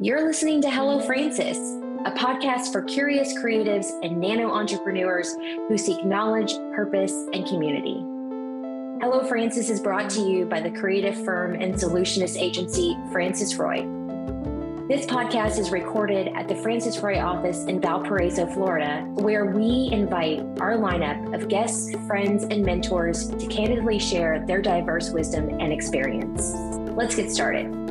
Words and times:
You're 0.00 0.24
listening 0.24 0.62
to 0.62 0.70
Hello 0.70 1.00
Francis, 1.00 1.58
a 2.04 2.12
podcast 2.12 2.70
for 2.70 2.82
curious 2.82 3.36
creatives 3.36 3.86
and 4.04 4.20
nano 4.20 4.48
entrepreneurs 4.48 5.34
who 5.66 5.76
seek 5.76 6.04
knowledge, 6.04 6.54
purpose, 6.72 7.12
and 7.32 7.44
community. 7.44 7.96
Hello 9.02 9.26
Francis 9.26 9.68
is 9.68 9.80
brought 9.80 10.08
to 10.10 10.20
you 10.20 10.44
by 10.46 10.60
the 10.60 10.70
creative 10.70 11.24
firm 11.24 11.56
and 11.56 11.74
solutionist 11.74 12.40
agency 12.40 12.96
Francis 13.10 13.56
Roy. 13.56 13.78
This 14.86 15.04
podcast 15.04 15.58
is 15.58 15.72
recorded 15.72 16.28
at 16.28 16.46
the 16.46 16.54
Francis 16.54 16.98
Roy 16.98 17.18
office 17.18 17.64
in 17.64 17.80
Valparaiso, 17.80 18.46
Florida, 18.46 19.04
where 19.14 19.46
we 19.46 19.88
invite 19.90 20.38
our 20.60 20.76
lineup 20.76 21.34
of 21.34 21.48
guests, 21.48 21.92
friends, 22.06 22.44
and 22.44 22.64
mentors 22.64 23.30
to 23.30 23.48
candidly 23.48 23.98
share 23.98 24.46
their 24.46 24.62
diverse 24.62 25.10
wisdom 25.10 25.48
and 25.58 25.72
experience. 25.72 26.52
Let's 26.96 27.16
get 27.16 27.32
started. 27.32 27.87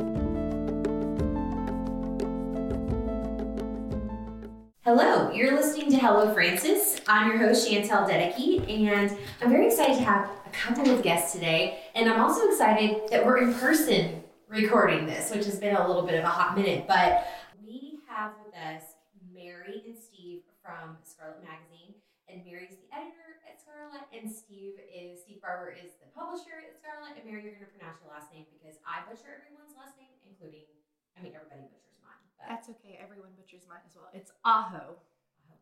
You're 5.38 5.54
listening 5.54 5.86
to 5.86 5.94
Hello 6.02 6.34
Francis. 6.34 6.98
I'm 7.06 7.30
your 7.30 7.38
host, 7.38 7.62
Chantel 7.62 8.10
Dedeke, 8.10 8.58
and 8.66 9.14
I'm 9.38 9.54
very 9.54 9.70
excited 9.70 9.94
to 9.94 10.02
have 10.02 10.26
a 10.26 10.50
couple 10.50 10.90
of 10.90 10.98
guests 10.98 11.30
today. 11.30 11.86
And 11.94 12.10
I'm 12.10 12.18
also 12.18 12.50
excited 12.50 13.06
that 13.14 13.22
we're 13.22 13.38
in 13.46 13.54
person 13.54 14.26
recording 14.50 15.06
this, 15.06 15.30
which 15.30 15.46
has 15.46 15.54
been 15.62 15.78
a 15.78 15.86
little 15.86 16.02
bit 16.02 16.18
of 16.18 16.26
a 16.26 16.28
hot 16.34 16.58
minute. 16.58 16.90
But 16.90 17.22
we 17.62 18.02
have 18.10 18.34
with 18.42 18.50
us 18.50 18.98
Mary 19.30 19.86
and 19.86 19.94
Steve 19.94 20.42
from 20.58 20.98
Scarlet 21.06 21.38
Magazine. 21.46 21.94
And 22.26 22.42
Mary's 22.42 22.74
the 22.74 22.90
editor 22.90 23.38
at 23.46 23.62
Scarlet, 23.62 24.10
and 24.10 24.26
Steve 24.26 24.74
is 24.90 25.22
Steve 25.22 25.38
Barber 25.38 25.70
is 25.70 26.02
the 26.02 26.10
publisher 26.18 26.66
at 26.66 26.74
Scarlet. 26.82 27.14
And 27.14 27.22
Mary, 27.22 27.46
you're 27.46 27.54
going 27.54 27.62
to 27.62 27.70
pronounce 27.78 28.02
your 28.02 28.10
last 28.10 28.34
name 28.34 28.50
because 28.58 28.82
I 28.82 29.06
butcher 29.06 29.38
everyone's 29.38 29.78
last 29.78 29.94
name, 30.02 30.10
including, 30.26 30.66
I 31.14 31.22
mean, 31.22 31.38
everybody 31.38 31.70
butchers 31.70 31.94
but. 32.02 32.18
That's 32.42 32.66
okay. 32.74 32.98
Everyone 32.98 33.30
butchers 33.38 33.70
mine 33.70 33.86
as 33.86 33.94
well. 33.94 34.10
It's 34.10 34.34
Aho. 34.42 34.98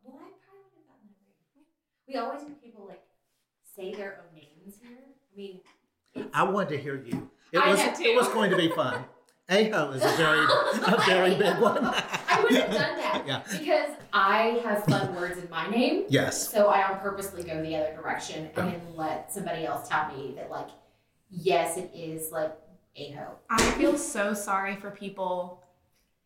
Well, 0.06 0.22
I 0.22 0.30
probably 0.46 0.62
would 0.62 0.78
have 0.78 0.86
gotten 0.86 1.08
that 1.10 1.26
right. 1.52 1.66
We 2.06 2.14
always 2.16 2.42
have 2.42 2.62
people 2.62 2.86
like 2.86 3.02
say 3.74 3.94
their 3.94 4.22
own 4.22 4.34
names 4.34 4.78
here. 4.80 4.98
I 4.98 5.36
mean, 5.36 5.60
I 6.32 6.44
wanted 6.44 6.70
to 6.70 6.78
hear 6.78 6.96
you. 6.96 7.30
It 7.52 7.58
I 7.58 7.70
was 7.70 7.80
it 7.80 8.16
was 8.16 8.28
going 8.28 8.50
to 8.50 8.56
be 8.56 8.70
fun. 8.70 9.04
Aho 9.48 9.92
is 9.92 10.02
a 10.02 10.16
very 10.16 10.44
a 10.44 11.02
very 11.06 11.34
big 11.36 11.60
one. 11.60 11.84
I 11.84 12.40
would 12.42 12.52
have 12.52 12.70
done 12.70 12.96
that 12.96 13.24
yeah. 13.26 13.42
because 13.50 13.90
I 14.12 14.60
have 14.64 14.84
fun 14.86 15.14
words 15.14 15.38
in 15.38 15.48
my 15.48 15.68
name. 15.70 16.04
Yes. 16.08 16.50
So 16.50 16.68
I 16.68 16.82
on 16.90 16.98
purposely 16.98 17.44
go 17.44 17.62
the 17.62 17.76
other 17.76 17.94
direction 17.94 18.50
and 18.56 18.72
then 18.72 18.80
let 18.96 19.32
somebody 19.32 19.64
else 19.64 19.88
tell 19.88 20.08
me 20.12 20.34
that 20.36 20.50
like, 20.50 20.68
yes, 21.30 21.76
it 21.76 21.92
is 21.94 22.32
like 22.32 22.56
Aho. 22.98 23.36
I 23.48 23.62
feel 23.72 23.96
so 23.96 24.34
sorry 24.34 24.74
for 24.74 24.90
people 24.90 25.62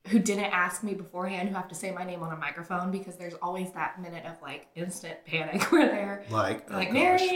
who 0.08 0.18
didn't 0.18 0.46
ask 0.46 0.82
me 0.82 0.94
beforehand 0.94 1.48
who 1.48 1.54
have 1.54 1.68
to 1.68 1.74
say 1.74 1.90
my 1.90 2.04
name 2.04 2.22
on 2.22 2.32
a 2.32 2.36
microphone 2.36 2.90
because 2.90 3.16
there's 3.16 3.34
always 3.42 3.70
that 3.72 4.00
minute 4.00 4.24
of 4.24 4.40
like 4.40 4.66
instant 4.74 5.14
panic 5.26 5.62
where 5.72 5.86
they're 5.88 6.24
like 6.30 6.66
oh 6.70 6.74
like 6.74 6.92
Mary 6.92 7.18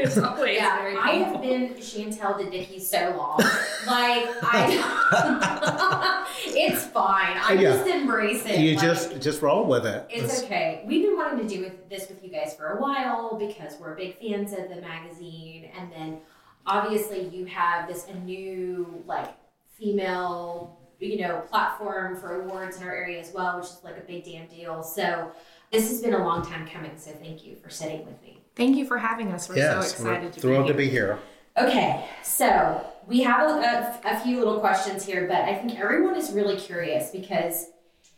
It's 0.00 0.18
always 0.18 0.56
yeah, 0.56 0.78
very 0.78 0.96
I 0.96 1.10
have 1.12 1.40
been 1.40 1.74
Chantel 1.74 2.38
Dedeke 2.38 2.80
so 2.80 3.14
long. 3.16 3.38
like 3.86 4.28
I 4.42 6.26
it's 6.46 6.86
fine. 6.86 7.36
I 7.38 7.54
yeah. 7.54 7.72
just 7.72 7.88
embrace 7.88 8.44
it. 8.46 8.60
You 8.60 8.76
like, 8.76 8.84
just 8.84 9.20
just 9.20 9.42
roll 9.42 9.66
with 9.66 9.86
it. 9.86 10.06
It's, 10.08 10.32
it's 10.32 10.42
okay. 10.44 10.84
We've 10.86 11.04
been 11.04 11.16
wanting 11.16 11.48
to 11.48 11.54
do 11.54 11.62
with 11.62 11.88
this 11.88 12.08
with 12.08 12.22
you 12.22 12.30
guys 12.30 12.54
for 12.54 12.76
a 12.76 12.80
while 12.80 13.36
because 13.36 13.74
we're 13.80 13.94
big 13.96 14.18
fans 14.20 14.52
of 14.52 14.68
the 14.68 14.80
magazine 14.80 15.70
and 15.76 15.90
then 15.90 16.20
obviously 16.66 17.26
you 17.28 17.46
have 17.46 17.88
this 17.88 18.06
a 18.08 18.14
new 18.14 19.02
like 19.06 19.34
female, 19.78 20.78
you 20.98 21.20
know, 21.20 21.40
platform 21.48 22.16
for 22.16 22.42
awards 22.42 22.78
in 22.78 22.82
our 22.82 22.94
area 22.94 23.20
as 23.20 23.32
well, 23.32 23.56
which 23.58 23.66
is 23.66 23.80
like 23.84 23.96
a 23.96 24.00
big 24.00 24.24
damn 24.24 24.46
deal. 24.46 24.82
So 24.82 25.30
this 25.70 25.88
has 25.88 26.00
been 26.00 26.14
a 26.14 26.24
long 26.24 26.44
time 26.44 26.66
coming. 26.66 26.92
So 26.96 27.12
thank 27.12 27.44
you 27.44 27.56
for 27.56 27.70
sitting 27.70 28.04
with 28.04 28.20
me. 28.22 28.40
Thank 28.56 28.76
you 28.76 28.84
for 28.86 28.98
having 28.98 29.32
us. 29.32 29.48
We're 29.48 29.56
yes, 29.56 29.72
so 29.74 29.80
excited 29.80 30.24
we're 30.24 30.30
to 30.32 30.40
thrilled 30.40 30.66
be 30.66 30.72
to 30.72 30.78
be 30.78 30.88
here. 30.88 31.18
Okay, 31.56 32.08
so 32.22 32.84
we 33.06 33.20
have 33.22 33.48
a, 33.48 34.00
a, 34.04 34.16
a 34.16 34.20
few 34.20 34.38
little 34.38 34.60
questions 34.60 35.04
here, 35.04 35.26
but 35.26 35.42
I 35.42 35.54
think 35.54 35.78
everyone 35.78 36.16
is 36.16 36.30
really 36.32 36.56
curious 36.56 37.10
because 37.10 37.66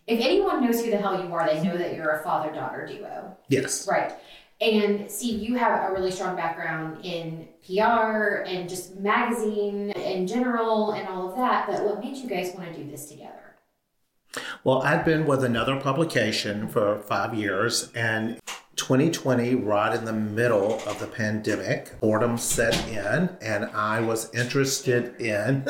if 0.07 0.21
anyone 0.21 0.65
knows 0.65 0.83
who 0.83 0.91
the 0.91 0.97
hell 0.99 1.23
you 1.23 1.33
are, 1.33 1.47
they 1.47 1.63
know 1.63 1.77
that 1.77 1.95
you're 1.95 2.11
a 2.11 2.23
father 2.23 2.53
daughter 2.53 2.87
duo. 2.87 3.37
Yes. 3.49 3.87
Right. 3.89 4.13
And 4.61 5.11
Steve, 5.11 5.41
you 5.41 5.57
have 5.57 5.91
a 5.91 5.93
really 5.95 6.11
strong 6.11 6.37
background 6.37 7.05
in 7.05 7.49
PR 7.67 8.43
and 8.47 8.69
just 8.69 8.97
magazine 8.97 9.91
in 9.91 10.27
general 10.27 10.93
and 10.93 11.09
all 11.09 11.31
of 11.31 11.37
that. 11.37 11.67
But 11.67 11.83
what 11.83 12.01
made 12.01 12.17
you 12.17 12.29
guys 12.29 12.53
want 12.55 12.73
to 12.73 12.79
do 12.79 12.91
this 12.91 13.07
together? 13.07 13.57
Well, 14.63 14.83
I'd 14.83 15.05
been 15.05 15.27
with 15.27 15.43
another 15.43 15.81
publication 15.81 16.69
for 16.69 16.99
five 17.01 17.35
years, 17.35 17.91
and 17.95 18.39
2020, 18.77 19.57
right 19.57 19.95
in 19.95 20.05
the 20.05 20.13
middle 20.13 20.81
of 20.87 21.01
the 21.01 21.07
pandemic, 21.07 21.99
boredom 22.01 22.39
set 22.39 22.75
in, 22.89 23.29
and 23.41 23.65
I 23.75 24.01
was 24.01 24.33
interested 24.35 25.21
in 25.21 25.65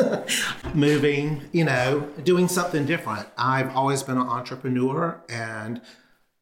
moving, 0.75 1.43
you 1.53 1.65
know, 1.65 2.01
doing 2.23 2.49
something 2.49 2.85
different. 2.87 3.27
I've 3.39 3.75
always 3.75 4.03
been 4.03 4.19
an 4.19 4.29
entrepreneur 4.29 5.21
and 5.29 5.81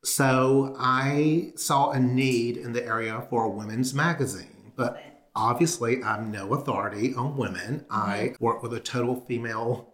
so 0.08 0.74
I 0.78 1.52
saw 1.56 1.91
a 1.91 2.00
need 2.00 2.56
in 2.56 2.72
the 2.72 2.84
area 2.84 3.26
for 3.28 3.44
a 3.44 3.48
women's 3.48 3.94
magazine, 3.94 4.72
but 4.74 5.02
obviously 5.34 6.02
I'm 6.02 6.30
no 6.30 6.54
authority 6.54 7.14
on 7.14 7.36
women. 7.36 7.84
I 7.91 8.34
work 8.41 8.62
with 8.62 8.72
a 8.72 8.80
total 8.80 9.20
female 9.26 9.92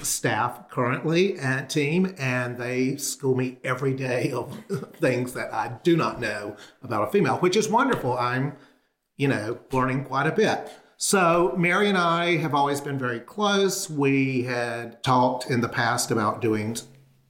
staff 0.00 0.70
currently 0.70 1.38
and 1.38 1.68
team, 1.68 2.14
and 2.18 2.56
they 2.56 2.96
school 2.96 3.34
me 3.34 3.58
every 3.62 3.94
day 3.94 4.30
of 4.32 4.56
things 4.94 5.32
that 5.34 5.52
I 5.52 5.78
do 5.82 5.96
not 5.96 6.20
know 6.20 6.56
about 6.82 7.08
a 7.08 7.12
female, 7.12 7.36
which 7.38 7.56
is 7.56 7.68
wonderful. 7.68 8.16
I'm, 8.16 8.54
you 9.16 9.28
know, 9.28 9.58
learning 9.70 10.04
quite 10.04 10.26
a 10.26 10.32
bit. 10.32 10.70
So, 10.96 11.54
Mary 11.58 11.88
and 11.88 11.98
I 11.98 12.36
have 12.36 12.54
always 12.54 12.80
been 12.80 12.98
very 12.98 13.18
close. 13.18 13.90
We 13.90 14.44
had 14.44 15.02
talked 15.02 15.50
in 15.50 15.60
the 15.60 15.68
past 15.68 16.12
about 16.12 16.40
doing 16.40 16.76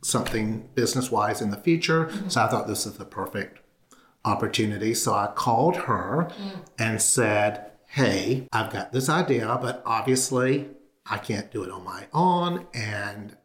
something 0.02 0.68
business 0.74 1.10
wise 1.10 1.40
in 1.40 1.50
the 1.50 1.56
future. 1.56 2.06
Mm-hmm. 2.06 2.28
So 2.28 2.42
I 2.42 2.48
thought 2.48 2.66
this 2.66 2.86
is 2.86 2.94
the 2.94 3.04
perfect 3.04 3.60
opportunity. 4.24 4.94
So 4.94 5.14
I 5.14 5.28
called 5.34 5.76
her 5.76 6.28
mm. 6.30 6.66
and 6.78 7.00
said, 7.00 7.70
Hey, 7.86 8.48
I've 8.52 8.72
got 8.72 8.92
this 8.92 9.08
idea, 9.08 9.58
but 9.60 9.82
obviously 9.84 10.68
I 11.06 11.18
can't 11.18 11.50
do 11.50 11.62
it 11.62 11.70
on 11.70 11.84
my 11.84 12.06
own. 12.12 12.66
And 12.72 13.36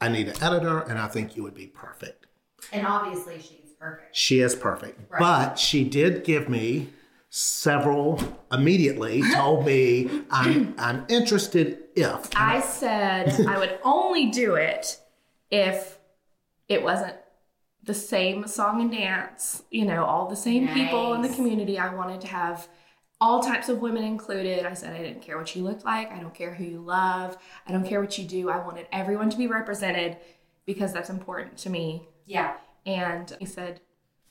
I 0.00 0.08
need 0.08 0.26
an 0.26 0.42
editor, 0.42 0.80
and 0.80 0.98
I 0.98 1.06
think 1.06 1.36
you 1.36 1.44
would 1.44 1.54
be 1.54 1.68
perfect. 1.68 2.26
And 2.72 2.84
obviously, 2.84 3.38
she's 3.38 3.70
perfect. 3.78 4.16
She 4.16 4.40
is 4.40 4.56
perfect. 4.56 4.98
Right. 5.08 5.20
But 5.20 5.60
she 5.60 5.84
did 5.84 6.24
give 6.24 6.48
me 6.48 6.88
several 7.34 8.20
immediately 8.52 9.22
told 9.32 9.64
me 9.64 10.10
I'm 10.30 10.74
I'm 10.76 11.06
interested 11.08 11.78
if 11.96 12.28
I 12.36 12.60
said 12.60 13.46
I 13.48 13.58
would 13.58 13.78
only 13.84 14.30
do 14.30 14.56
it 14.56 15.00
if 15.52 15.98
it 16.68 16.82
wasn't 16.82 17.14
the 17.84 17.94
same 17.94 18.46
song 18.48 18.80
and 18.80 18.90
dance, 18.90 19.62
you 19.70 19.84
know, 19.84 20.04
all 20.04 20.28
the 20.28 20.34
same 20.34 20.64
nice. 20.64 20.74
people 20.74 21.14
in 21.14 21.22
the 21.22 21.28
community. 21.28 21.78
I 21.78 21.94
wanted 21.94 22.20
to 22.22 22.26
have 22.28 22.66
all 23.20 23.42
types 23.42 23.68
of 23.68 23.80
women 23.80 24.02
included. 24.02 24.64
I 24.64 24.72
said 24.72 24.94
I 24.94 25.02
didn't 25.02 25.22
care 25.22 25.36
what 25.36 25.54
you 25.54 25.62
looked 25.62 25.84
like. 25.84 26.10
I 26.10 26.18
don't 26.18 26.34
care 26.34 26.54
who 26.54 26.64
you 26.64 26.80
love. 26.80 27.36
I 27.68 27.72
don't 27.72 27.84
care 27.84 28.00
what 28.00 28.18
you 28.18 28.24
do. 28.24 28.50
I 28.50 28.64
wanted 28.64 28.86
everyone 28.90 29.30
to 29.30 29.36
be 29.36 29.46
represented 29.46 30.16
because 30.64 30.92
that's 30.92 31.10
important 31.10 31.58
to 31.58 31.70
me. 31.70 32.08
Yeah. 32.26 32.54
And 32.86 33.36
he 33.38 33.46
said, 33.46 33.80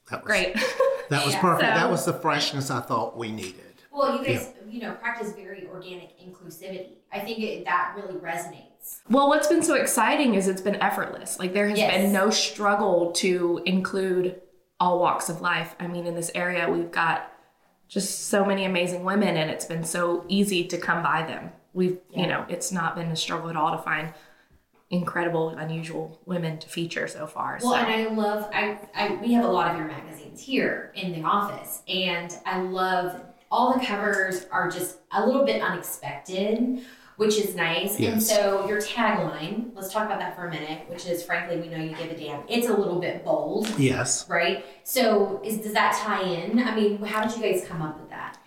that 0.10 0.24
was, 0.24 0.28
great. 0.28 0.56
That 1.10 1.26
was 1.26 1.34
yeah. 1.34 1.42
perfect. 1.42 1.70
So, 1.70 1.76
that 1.76 1.92
was 1.92 2.06
the 2.06 2.14
freshness 2.14 2.72
I 2.72 2.80
thought 2.80 3.18
we 3.18 3.32
needed. 3.32 3.56
Well, 3.92 4.18
you 4.18 4.26
guys, 4.26 4.54
yeah. 4.66 4.72
you 4.72 4.82
know, 4.82 4.94
practice 4.94 5.34
very 5.34 5.68
organic 5.68 6.18
inclusivity. 6.20 6.94
I 7.12 7.20
think 7.20 7.40
it, 7.40 7.66
that 7.66 7.94
really 7.98 8.18
resonates 8.18 8.71
well, 9.10 9.28
what's 9.28 9.48
been 9.48 9.64
so 9.64 9.76
exciting 9.76 10.36
is 10.36 10.48
it's 10.48 10.62
been 10.62 10.76
effortless. 10.76 11.40
Like 11.40 11.54
there 11.54 11.68
has 11.68 11.78
yes. 11.78 11.94
been 11.94 12.14
no 12.14 12.30
struggle 12.30 13.12
to 13.14 13.62
include 13.66 14.42
all 14.80 15.00
walks 15.00 15.30
of 15.30 15.42
life. 15.42 15.76
I 15.80 15.88
mean, 15.88 16.08
in 16.08 16.16
this 16.16 16.32
area, 16.34 16.70
we've 16.70 16.92
got 16.92 17.32
just 17.88 18.28
so 18.28 18.46
many 18.46 18.66
amazing 18.66 19.04
women, 19.04 19.36
and 19.36 19.52
it's 19.52 19.66
been 19.66 19.84
so 19.84 20.26
easy 20.28 20.66
to 20.66 20.78
come 20.78 21.04
by 21.04 21.24
them. 21.24 21.52
We've, 21.74 22.00
yeah. 22.10 22.22
you 22.22 22.28
know, 22.28 22.46
it's 22.50 22.72
not 22.72 22.96
been 22.96 23.08
a 23.08 23.16
struggle 23.16 23.50
at 23.50 23.56
all 23.56 23.76
to 23.76 23.84
find 23.84 24.14
incredible, 24.90 25.50
unusual 25.50 26.20
women 26.26 26.58
to 26.60 26.70
feature 26.70 27.08
so 27.08 27.28
far. 27.28 27.60
Well, 27.62 27.74
so. 27.74 27.78
and 27.78 27.88
I 27.88 28.14
love, 28.14 28.50
I, 28.54 28.80
I, 28.96 29.16
we 29.16 29.34
have 29.34 29.46
a 29.46 29.48
lot 29.48 29.72
of 29.72 29.78
your 29.78 29.88
magazines 29.88 30.42
here 30.42 30.92
in 30.96 31.14
the 31.14 31.24
office, 31.28 31.82
and 31.88 32.34
I 32.46 32.62
love 32.62 33.22
all 33.52 33.78
the 33.78 33.86
covers 33.86 34.46
are 34.52 34.70
just 34.70 34.98
a 35.12 35.26
little 35.26 35.46
bit 35.46 35.62
unexpected 35.62 36.82
which 37.22 37.38
is 37.38 37.54
nice. 37.54 38.00
Yes. 38.00 38.14
And 38.14 38.24
so 38.24 38.68
your 38.68 38.82
tagline, 38.82 39.76
let's 39.76 39.94
talk 39.94 40.08
about 40.08 40.18
that 40.18 40.36
for 40.36 40.48
a 40.48 40.50
minute, 40.50 40.90
which 40.90 41.06
is 41.06 41.22
frankly, 41.22 41.62
we 41.62 41.68
know 41.68 41.78
you 41.78 41.96
give 41.96 42.10
a 42.10 42.18
damn. 42.18 42.42
It's 42.50 42.68
a 42.68 42.74
little 42.74 43.00
bit 43.00 43.24
bold. 43.24 43.70
Yes. 43.78 44.28
Right? 44.28 44.66
So 44.84 45.40
is 45.46 45.60
does 45.60 45.74
that 45.74 45.96
tie 46.02 46.24
in? 46.24 46.58
I 46.58 46.76
mean, 46.76 46.98
how 47.04 47.24
did 47.24 47.38
you 47.38 47.44
guys 47.44 47.64
come 47.68 47.84
up 47.84 48.00
with 48.00 48.10
that? 48.10 48.40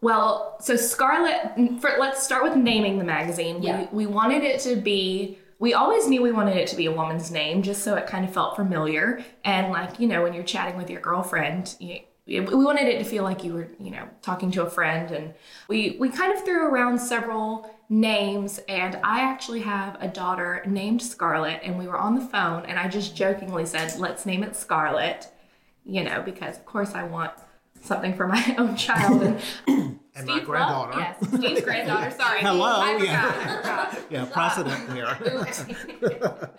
Well, 0.00 0.56
so 0.60 0.74
Scarlet, 0.74 1.54
mm, 1.56 1.80
for, 1.80 1.92
let's 2.00 2.20
start 2.20 2.42
with 2.42 2.56
naming 2.56 2.98
the 2.98 3.04
magazine. 3.04 3.62
Yeah. 3.62 3.86
We, 3.92 4.06
we 4.06 4.12
wanted 4.12 4.42
it 4.42 4.58
to 4.62 4.74
be, 4.74 5.38
we 5.60 5.72
always 5.72 6.08
knew 6.08 6.22
we 6.22 6.32
wanted 6.32 6.56
it 6.56 6.66
to 6.68 6.76
be 6.76 6.86
a 6.86 6.92
woman's 6.92 7.30
name 7.30 7.62
just 7.62 7.84
so 7.84 7.94
it 7.94 8.08
kind 8.08 8.24
of 8.24 8.34
felt 8.34 8.56
familiar. 8.56 9.24
And 9.44 9.70
like, 9.70 10.00
you 10.00 10.08
know, 10.08 10.24
when 10.24 10.34
you're 10.34 10.42
chatting 10.42 10.76
with 10.76 10.90
your 10.90 11.00
girlfriend, 11.00 11.76
you, 11.78 12.00
we 12.38 12.64
wanted 12.64 12.86
it 12.86 12.98
to 12.98 13.04
feel 13.04 13.24
like 13.24 13.42
you 13.42 13.52
were, 13.54 13.68
you 13.80 13.90
know, 13.90 14.08
talking 14.22 14.52
to 14.52 14.62
a 14.62 14.70
friend. 14.70 15.10
And 15.10 15.34
we, 15.68 15.96
we 15.98 16.10
kind 16.10 16.32
of 16.32 16.44
threw 16.44 16.68
around 16.68 16.98
several 17.00 17.68
names. 17.88 18.60
And 18.68 18.96
I 19.02 19.20
actually 19.22 19.60
have 19.62 19.96
a 20.00 20.06
daughter 20.06 20.62
named 20.64 21.02
Scarlett. 21.02 21.60
And 21.64 21.76
we 21.76 21.88
were 21.88 21.98
on 21.98 22.14
the 22.14 22.24
phone 22.24 22.64
and 22.66 22.78
I 22.78 22.86
just 22.86 23.16
jokingly 23.16 23.66
said, 23.66 23.98
let's 23.98 24.26
name 24.26 24.44
it 24.44 24.54
Scarlett, 24.54 25.26
you 25.84 26.04
know, 26.04 26.22
because 26.22 26.56
of 26.56 26.64
course 26.66 26.94
I 26.94 27.02
want 27.02 27.32
something 27.82 28.14
for 28.14 28.28
my 28.28 28.54
own 28.58 28.76
child. 28.76 29.22
And 29.66 29.98
And 30.14 30.26
my 30.26 30.40
granddaughter. 30.40 30.98
Loved, 30.98 31.22
yes, 31.22 31.38
Steve's 31.40 31.60
granddaughter. 31.62 32.10
Sorry. 32.10 32.40
Hello, 32.42 32.80
I 32.80 32.98
forgot, 32.98 33.06
yeah. 33.06 33.32
I 33.34 33.56
forgot. 33.56 33.98
Yeah, 34.10 34.24
precedent 34.24 34.92
here. 34.92 36.50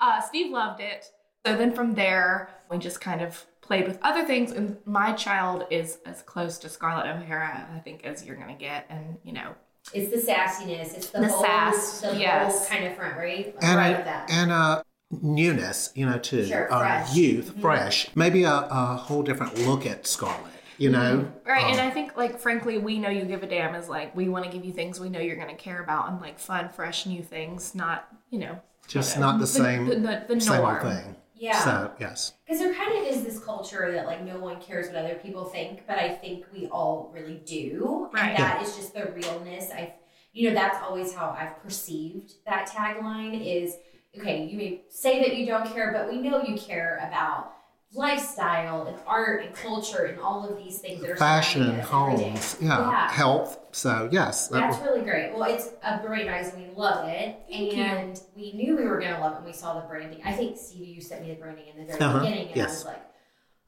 uh, 0.00 0.20
Steve 0.22 0.50
loved 0.52 0.80
it. 0.80 1.06
So 1.46 1.56
then 1.56 1.72
from 1.72 1.94
there, 1.94 2.50
we 2.68 2.78
just 2.78 3.00
kind 3.00 3.20
of 3.20 3.44
played 3.66 3.86
with 3.86 3.98
other 4.02 4.24
things. 4.24 4.52
And 4.52 4.76
my 4.84 5.12
child 5.12 5.64
is 5.70 5.98
as 6.06 6.22
close 6.22 6.58
to 6.58 6.68
Scarlett 6.68 7.06
O'Hara, 7.06 7.68
I 7.74 7.78
think, 7.80 8.04
as 8.04 8.24
you're 8.24 8.36
going 8.36 8.48
to 8.48 8.60
get. 8.60 8.86
And, 8.88 9.16
you 9.24 9.32
know, 9.32 9.54
It's 9.92 10.10
the 10.10 10.32
sassiness. 10.32 10.94
It's 10.96 11.10
the, 11.10 11.20
The 11.20 11.28
whole, 11.28 11.44
sass, 11.44 12.00
the 12.00 12.16
yes. 12.18 12.58
whole 12.58 12.68
kind 12.68 12.86
of 12.86 12.96
front, 12.96 13.16
right? 13.16 13.54
and 13.60 13.76
right 13.76 13.88
a, 13.94 13.96
with 13.96 14.04
that. 14.06 14.30
and 14.30 14.50
uh 14.52 14.82
newness, 15.22 15.92
you 15.94 16.04
know, 16.06 16.18
too. 16.18 16.44
Sure, 16.46 16.72
uh, 16.72 16.78
fresh. 16.80 17.14
Youth, 17.14 17.54
Mhm. 17.56 17.60
fresh. 17.60 18.08
Maybe 18.16 18.42
a, 18.44 18.50
a 18.70 18.96
whole 18.96 19.22
different 19.22 19.56
look 19.66 19.86
at 19.86 20.06
Scarlett. 20.06 20.52
You 20.78 20.90
know, 20.90 21.26
right. 21.46 21.64
and 21.64 21.80
Um, 21.80 21.86
I 21.86 21.90
think, 21.90 22.18
like, 22.18 22.38
frankly, 22.38 22.76
we 22.76 22.98
know 22.98 23.08
you 23.08 23.24
give 23.24 23.42
a 23.42 23.46
damn 23.46 23.74
is 23.76 23.88
like, 23.88 24.14
we 24.14 24.28
want 24.28 24.44
to 24.44 24.50
give 24.50 24.62
you 24.62 24.72
things 24.72 25.00
we 25.00 25.08
know 25.08 25.20
you're 25.20 25.36
going 25.36 25.48
to 25.48 25.54
care 25.54 25.80
about 25.82 26.10
and 26.10 26.20
like 26.20 26.38
fun, 26.38 26.68
fresh, 26.68 27.06
new 27.06 27.22
things, 27.22 27.74
not, 27.74 28.08
you 28.28 28.38
know, 28.40 28.60
just 28.86 29.16
whatever. 29.16 29.32
not 29.32 29.40
the 29.40 29.46
same 29.46 29.86
the, 29.86 29.94
the, 29.96 30.34
the 30.34 30.40
same 30.40 30.60
norm. 30.60 30.74
old 30.86 30.92
thing. 30.94 31.16
Yeah. 31.36 31.58
So 31.62 31.92
yes, 32.00 32.32
Because 32.46 32.60
there 32.60 32.74
kind 32.74 32.96
of 32.98 33.04
is 33.06 33.22
this 33.24 33.38
culture 33.38 33.92
that 33.92 34.06
like 34.06 34.24
no 34.24 34.38
one 34.38 34.60
cares 34.60 34.86
what 34.88 34.96
other 34.96 35.16
people 35.16 35.44
think, 35.44 35.86
but 35.86 35.98
I 35.98 36.08
think 36.14 36.46
we 36.52 36.66
all 36.68 37.10
really 37.14 37.42
do, 37.44 38.08
Right. 38.12 38.30
and 38.30 38.38
that 38.38 38.62
is 38.62 38.74
just 38.76 38.94
the 38.94 39.06
realness. 39.12 39.70
I, 39.70 39.94
you 40.32 40.48
know, 40.48 40.54
that's 40.54 40.82
always 40.82 41.12
how 41.14 41.36
I've 41.38 41.62
perceived 41.62 42.32
that 42.46 42.68
tagline 42.68 43.40
is. 43.44 43.76
Okay, 44.18 44.46
you 44.46 44.56
may 44.56 44.82
say 44.88 45.20
that 45.22 45.36
you 45.36 45.44
don't 45.46 45.70
care, 45.72 45.92
but 45.92 46.10
we 46.10 46.22
know 46.22 46.42
you 46.42 46.56
care 46.56 47.06
about 47.06 47.52
lifestyle 47.96 48.86
and 48.86 48.96
art 49.06 49.44
and 49.44 49.54
culture 49.54 50.04
and 50.04 50.18
all 50.20 50.44
of 50.50 50.58
these 50.58 50.78
things 50.80 51.00
that 51.02 51.10
are 51.10 51.16
fashion, 51.16 51.62
surrounding 51.62 51.80
us 51.82 51.88
homes, 51.88 52.56
yeah, 52.60 52.90
Yeah. 52.90 53.10
health. 53.12 53.58
So 53.72 54.08
yes, 54.12 54.48
that 54.48 54.60
That's 54.60 54.78
was, 54.78 54.86
really 54.88 55.04
great. 55.04 55.32
Well, 55.32 55.54
it's 55.54 55.66
a 55.66 56.06
great 56.06 56.26
magazine. 56.26 56.68
We 56.68 56.74
love 56.74 57.08
it, 57.08 57.44
Thank 57.52 57.76
you. 57.76 57.82
and 57.82 58.20
we 58.34 58.52
knew 58.52 58.76
we 58.76 58.84
were 58.84 59.00
going 59.00 59.12
to 59.14 59.20
love 59.20 59.32
it 59.32 59.36
when 59.36 59.44
we 59.44 59.52
saw 59.52 59.74
the 59.80 59.86
branding. 59.86 60.20
I 60.24 60.32
think 60.32 60.56
Stevie, 60.56 60.90
you 60.90 61.00
sent 61.00 61.22
me 61.22 61.28
the 61.34 61.40
branding 61.40 61.66
in 61.68 61.76
the 61.78 61.84
very 61.84 62.02
Uh-huh. 62.02 62.20
beginning, 62.20 62.50
and 62.52 62.60
I 62.60 62.64
was 62.70 62.84
like, 62.84 63.02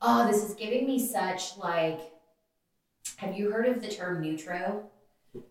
"Oh, 0.03 0.27
this 0.27 0.43
is 0.45 0.55
giving 0.55 0.87
me 0.87 0.99
such 1.07 1.57
like." 1.59 2.01
Have 3.17 3.37
you 3.37 3.51
heard 3.51 3.67
of 3.67 3.83
the 3.83 3.89
term 3.91 4.21
neutro? 4.23 4.91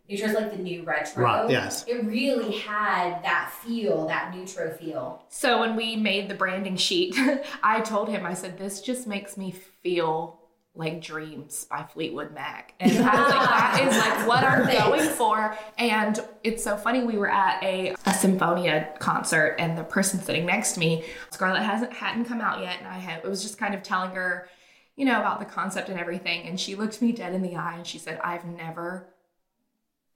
Neutro 0.10 0.28
is 0.28 0.34
like 0.36 0.52
the 0.52 0.58
new 0.62 0.84
retro. 0.84 1.24
right. 1.24 1.50
Yes, 1.50 1.86
It 1.88 2.06
really 2.06 2.58
had 2.58 3.22
that 3.24 3.52
feel, 3.64 4.08
that 4.08 4.34
neutro 4.34 4.72
feel. 4.72 5.24
So 5.30 5.60
when 5.60 5.76
we 5.76 5.96
made 5.96 6.30
the 6.30 6.36
branding 6.36 6.78
sheet, 6.78 7.16
I 7.64 7.82
told 7.82 8.10
him, 8.10 8.26
I 8.26 8.34
said, 8.34 8.58
this 8.58 8.82
just 8.82 9.08
makes 9.08 9.38
me 9.38 9.52
feel 9.52 10.40
like 10.76 11.02
Dreams 11.02 11.66
by 11.70 11.84
Fleetwood 11.84 12.34
Mac. 12.34 12.74
And 12.80 12.92
I 12.92 12.96
was 12.96 13.34
like, 13.34 13.50
that 13.50 13.88
is 13.88 13.98
like 13.98 14.28
what 14.28 14.44
I'm 14.44 14.66
going 14.68 15.10
for. 15.10 15.58
And 15.80 16.20
it's 16.44 16.64
so 16.64 16.78
funny, 16.78 17.04
we 17.04 17.18
were 17.18 17.32
at 17.32 17.62
a, 17.64 17.90
a 17.90 18.12
Sinfonia 18.12 18.98
concert 19.00 19.56
and 19.58 19.76
the 19.76 19.84
person 19.84 20.20
sitting 20.22 20.46
next 20.46 20.74
to 20.74 20.80
me, 20.80 21.04
Scarlett 21.32 21.64
hasn't 21.64 21.94
hadn't 21.94 22.26
come 22.26 22.42
out 22.42 22.62
yet. 22.62 22.78
And 22.78 22.88
I 22.88 23.00
had 23.00 23.24
it 23.24 23.28
was 23.28 23.42
just 23.42 23.58
kind 23.58 23.74
of 23.74 23.82
telling 23.82 24.12
her, 24.12 24.48
you 24.96 25.06
know, 25.06 25.20
about 25.20 25.40
the 25.40 25.46
concept 25.46 25.90
and 25.90 26.00
everything. 26.00 26.48
And 26.48 26.60
she 26.60 26.76
looked 26.76 27.02
me 27.02 27.12
dead 27.12 27.34
in 27.34 27.42
the 27.42 27.56
eye 27.56 27.78
and 27.78 27.88
she 27.88 27.98
said, 27.98 28.20
I've 28.24 28.46
never 28.46 29.08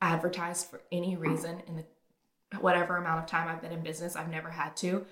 advertised 0.01 0.68
for 0.68 0.81
any 0.92 1.15
reason 1.15 1.62
in 1.68 1.75
the 1.77 1.86
whatever 2.59 2.98
amount 2.98 3.19
of 3.24 3.27
time 3.27 3.48
I've 3.48 3.62
been 3.62 3.71
in 3.71 3.81
business. 3.81 4.15
I've 4.15 4.30
never 4.30 4.50
had 4.50 4.75
to, 4.77 5.06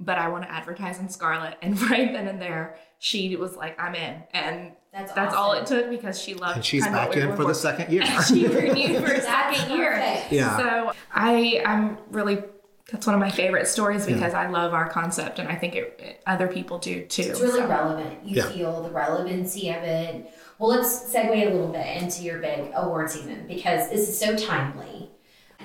but 0.00 0.16
I 0.18 0.28
want 0.28 0.44
to 0.44 0.50
advertise 0.52 0.98
in 0.98 1.08
Scarlet. 1.08 1.56
And 1.62 1.78
right 1.90 2.12
then 2.12 2.28
and 2.28 2.40
there, 2.40 2.76
she 2.98 3.36
was 3.36 3.56
like, 3.56 3.78
I'm 3.80 3.94
in. 3.94 4.22
And 4.32 4.72
That's 4.92 5.12
that's 5.12 5.34
all 5.34 5.52
it 5.52 5.66
took 5.66 5.90
because 5.90 6.18
she 6.20 6.34
loved 6.34 6.56
and 6.56 6.64
she's 6.64 6.86
back 6.86 7.14
we 7.14 7.20
in 7.20 7.28
were 7.30 7.36
for 7.36 7.44
the 7.44 7.54
second 7.54 7.92
year. 7.92 8.04
she 8.28 8.46
renewed 8.46 9.04
for 9.04 9.12
a 9.12 9.20
second 9.20 9.76
year. 9.76 9.92
perfect. 9.92 10.32
Yeah. 10.32 10.56
So 10.56 10.92
I 11.12 11.62
I'm 11.66 11.98
really 12.10 12.42
that's 12.90 13.04
one 13.04 13.14
of 13.14 13.20
my 13.20 13.30
favorite 13.30 13.66
stories 13.66 14.06
because 14.06 14.32
I 14.32 14.48
love 14.48 14.72
our 14.72 14.88
concept 14.88 15.40
and 15.40 15.48
I 15.48 15.56
think 15.56 15.74
it, 15.74 15.96
it- 16.00 16.22
other 16.24 16.46
people 16.46 16.78
do 16.78 17.04
too. 17.04 17.22
It's 17.22 17.40
really 17.40 17.58
so. 17.60 17.66
relevant. 17.68 18.24
You 18.24 18.36
Yeah. 18.36 18.48
feel 18.50 18.80
the 18.82 18.90
relevancy 18.90 19.70
of 19.70 19.82
it. 19.82 20.30
Well, 20.58 20.70
let's 20.70 21.12
segue 21.12 21.30
a 21.30 21.50
little 21.50 21.72
bit 21.72 22.02
into 22.02 22.22
your 22.22 22.38
big 22.38 22.70
award 22.74 23.10
season 23.10 23.46
because 23.46 23.90
this 23.90 24.08
is 24.08 24.18
so 24.18 24.36
timely. 24.36 25.10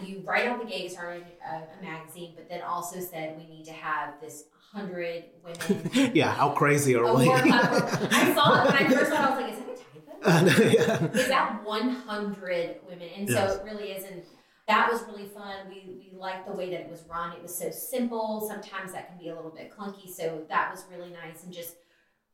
You 0.01 0.21
right 0.25 0.47
out 0.47 0.59
the 0.59 0.65
gate 0.65 0.91
started 0.91 1.25
a, 1.45 1.55
a 1.77 1.81
magazine, 1.81 2.33
but 2.35 2.49
then 2.49 2.61
also 2.61 2.99
said 2.99 3.35
we 3.37 3.45
need 3.47 3.65
to 3.65 3.71
have 3.73 4.15
this 4.21 4.45
hundred 4.73 5.25
women 5.43 5.89
yeah, 6.15 6.33
how 6.33 6.51
crazy 6.51 6.95
are 6.95 7.13
we? 7.13 7.31
I 7.33 8.33
saw 8.35 8.63
it 8.63 8.65
when 8.65 8.75
I 8.75 8.89
first 8.89 9.11
saw 9.11 9.17
it. 9.17 9.21
I 9.21 9.29
was 9.29 9.41
like, 9.41 9.51
is 9.51 9.59
that 9.59 9.79
a 10.27 10.49
typo? 10.49 10.63
yeah. 10.69 11.19
Is 11.21 11.27
that 11.27 11.61
100 11.63 12.77
women? 12.87 13.09
And 13.15 13.29
Yes. 13.29 13.53
so 13.53 13.59
it 13.59 13.63
really 13.65 13.91
is. 13.91 14.05
And 14.05 14.23
that 14.67 14.89
was 14.91 15.03
really 15.07 15.29
fun. 15.29 15.67
We, 15.69 15.83
we 16.11 16.17
liked 16.17 16.47
the 16.47 16.53
way 16.53 16.69
that 16.71 16.81
it 16.81 16.89
was 16.89 17.03
run. 17.09 17.33
It 17.33 17.41
was 17.41 17.57
so 17.57 17.69
simple. 17.71 18.47
Sometimes 18.47 18.93
that 18.93 19.07
can 19.09 19.17
be 19.17 19.29
a 19.29 19.35
little 19.35 19.51
bit 19.51 19.71
clunky. 19.71 20.09
So 20.09 20.43
that 20.49 20.71
was 20.71 20.85
really 20.89 21.09
nice. 21.11 21.43
And 21.43 21.51
just 21.53 21.75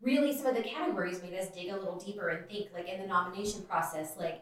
really 0.02 0.36
some 0.36 0.48
of 0.48 0.56
the 0.56 0.62
categories 0.64 1.22
made 1.24 1.34
us 1.34 1.48
dig 1.50 1.70
a 1.70 1.76
little 1.76 1.98
deeper 1.98 2.30
and 2.30 2.48
think 2.48 2.68
like 2.74 2.88
in 2.88 3.02
the 3.02 3.08
nomination 3.08 3.64
process, 3.64 4.14
like, 4.18 4.42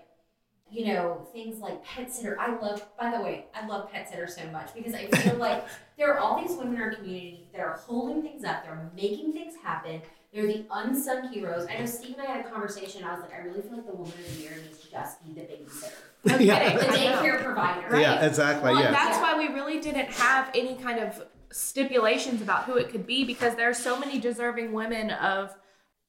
you 0.71 0.85
know, 0.85 1.25
things 1.31 1.59
like 1.59 1.83
pet 1.83 2.11
sitter. 2.11 2.37
I 2.39 2.57
love, 2.57 2.85
by 2.99 3.15
the 3.15 3.23
way, 3.23 3.45
I 3.53 3.65
love 3.67 3.91
pet 3.91 4.09
sitter 4.09 4.27
so 4.27 4.41
much 4.51 4.73
because 4.73 4.93
I 4.93 5.07
feel 5.07 5.35
like 5.35 5.65
there 5.97 6.13
are 6.13 6.19
all 6.19 6.41
these 6.41 6.57
women 6.57 6.75
in 6.75 6.81
our 6.81 6.93
community 6.95 7.47
that 7.53 7.61
are 7.61 7.79
holding 7.85 8.21
things 8.21 8.43
up, 8.43 8.63
they're 8.63 8.89
making 8.95 9.33
things 9.33 9.53
happen. 9.63 10.01
They're 10.33 10.47
the 10.47 10.65
unsung 10.69 11.29
heroes. 11.29 11.65
I 11.71 11.77
know 11.79 11.85
Steve 11.85 12.15
and 12.19 12.27
I 12.27 12.31
had 12.31 12.45
a 12.45 12.49
conversation. 12.49 13.05
I 13.05 13.13
was 13.13 13.21
like, 13.21 13.33
I 13.33 13.37
really 13.45 13.61
feel 13.61 13.77
like 13.77 13.85
the 13.85 13.93
woman 13.93 14.11
of 14.11 14.35
the 14.35 14.41
year 14.41 14.51
needs 14.61 14.79
to 14.79 14.91
just 14.91 15.23
be 15.25 15.31
the 15.31 15.41
babysitter, 15.47 15.93
No 16.25 16.35
Yeah. 16.39 16.75
the 16.77 16.83
daycare 16.83 17.41
provider. 17.41 17.87
Right. 17.87 18.01
Yeah, 18.01 18.25
exactly. 18.25 18.73
Well, 18.73 18.81
yeah. 18.83 18.91
that's 18.91 19.15
Yeah. 19.17 19.21
why 19.33 19.37
we 19.37 19.53
really 19.53 19.79
didn't 19.79 20.09
have 20.09 20.51
any 20.53 20.75
kind 20.75 20.99
of 20.99 21.23
stipulations 21.51 22.41
about 22.41 22.65
who 22.65 22.75
it 22.75 22.89
could 22.89 23.05
be 23.05 23.23
because 23.23 23.55
there 23.55 23.69
are 23.69 23.73
so 23.73 23.99
many 23.99 24.19
deserving 24.19 24.73
women 24.73 25.11
of 25.11 25.55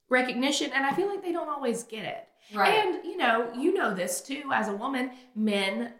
recognition 0.09 0.71
and 0.73 0.85
I 0.85 0.93
feel 0.93 1.07
like 1.07 1.23
they 1.23 1.31
don't 1.31 1.49
always 1.49 1.83
get 1.83 2.05
it. 2.05 2.27
Right. 2.53 2.73
And 2.73 3.03
you 3.05 3.17
know, 3.17 3.51
you 3.57 3.73
know 3.73 3.93
this 3.93 4.21
too 4.21 4.51
as 4.53 4.67
a 4.67 4.73
woman, 4.73 5.11
men 5.35 5.93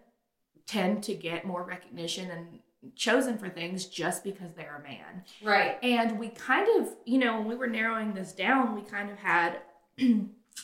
tend 0.65 1.03
to 1.03 1.13
get 1.13 1.46
more 1.46 1.63
recognition 1.63 2.29
and 2.32 2.60
chosen 2.96 3.38
for 3.38 3.50
things 3.50 3.86
just 3.86 4.24
because 4.24 4.53
they're 4.53 4.84
a 4.84 4.88
man. 4.88 5.24
right. 5.44 5.77
And 5.84 6.20
we 6.20 6.29
kind 6.29 6.67
of, 6.79 6.89
you 7.06 7.17
know, 7.17 7.38
when 7.39 7.48
we 7.48 7.56
were 7.56 7.67
narrowing 7.67 8.13
this 8.13 8.34
down, 8.34 8.75
we 8.75 8.82
kind 8.82 9.10
of 9.10 9.17
had 9.17 9.60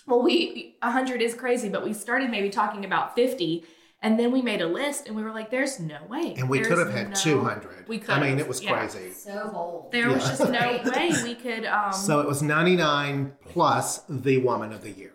well, 0.07 0.21
we 0.21 0.75
100 0.81 1.21
is 1.21 1.33
crazy, 1.33 1.69
but 1.69 1.83
we 1.83 1.93
started 1.93 2.29
maybe 2.29 2.49
talking 2.49 2.85
about 2.85 3.15
50 3.15 3.65
and 4.03 4.19
then 4.19 4.31
we 4.31 4.41
made 4.41 4.61
a 4.61 4.67
list 4.67 5.07
and 5.07 5.15
we 5.15 5.23
were 5.23 5.31
like 5.31 5.49
there's 5.49 5.79
no 5.79 5.97
way. 6.09 6.35
and 6.37 6.47
we 6.49 6.57
There's 6.59 6.67
could 6.67 6.77
have 6.85 6.93
had 6.93 7.09
no- 7.09 7.15
200. 7.15 7.87
we 7.87 7.97
could. 7.99 8.11
I 8.11 8.19
mean, 8.19 8.37
it 8.37 8.47
was 8.47 8.61
yeah. 8.61 8.77
crazy. 8.77 9.11
So 9.13 9.49
bold. 9.51 9.91
There 9.91 10.09
was 10.11 10.23
just 10.27 10.49
no 10.51 10.81
way 10.95 11.11
we 11.23 11.35
could 11.35 11.65
um 11.65 11.91
So 11.93 12.19
it 12.19 12.27
was 12.27 12.41
99 12.43 13.33
plus 13.49 14.03
the 14.07 14.37
woman 14.39 14.71
of 14.73 14.83
the 14.83 14.91
year. 14.91 15.13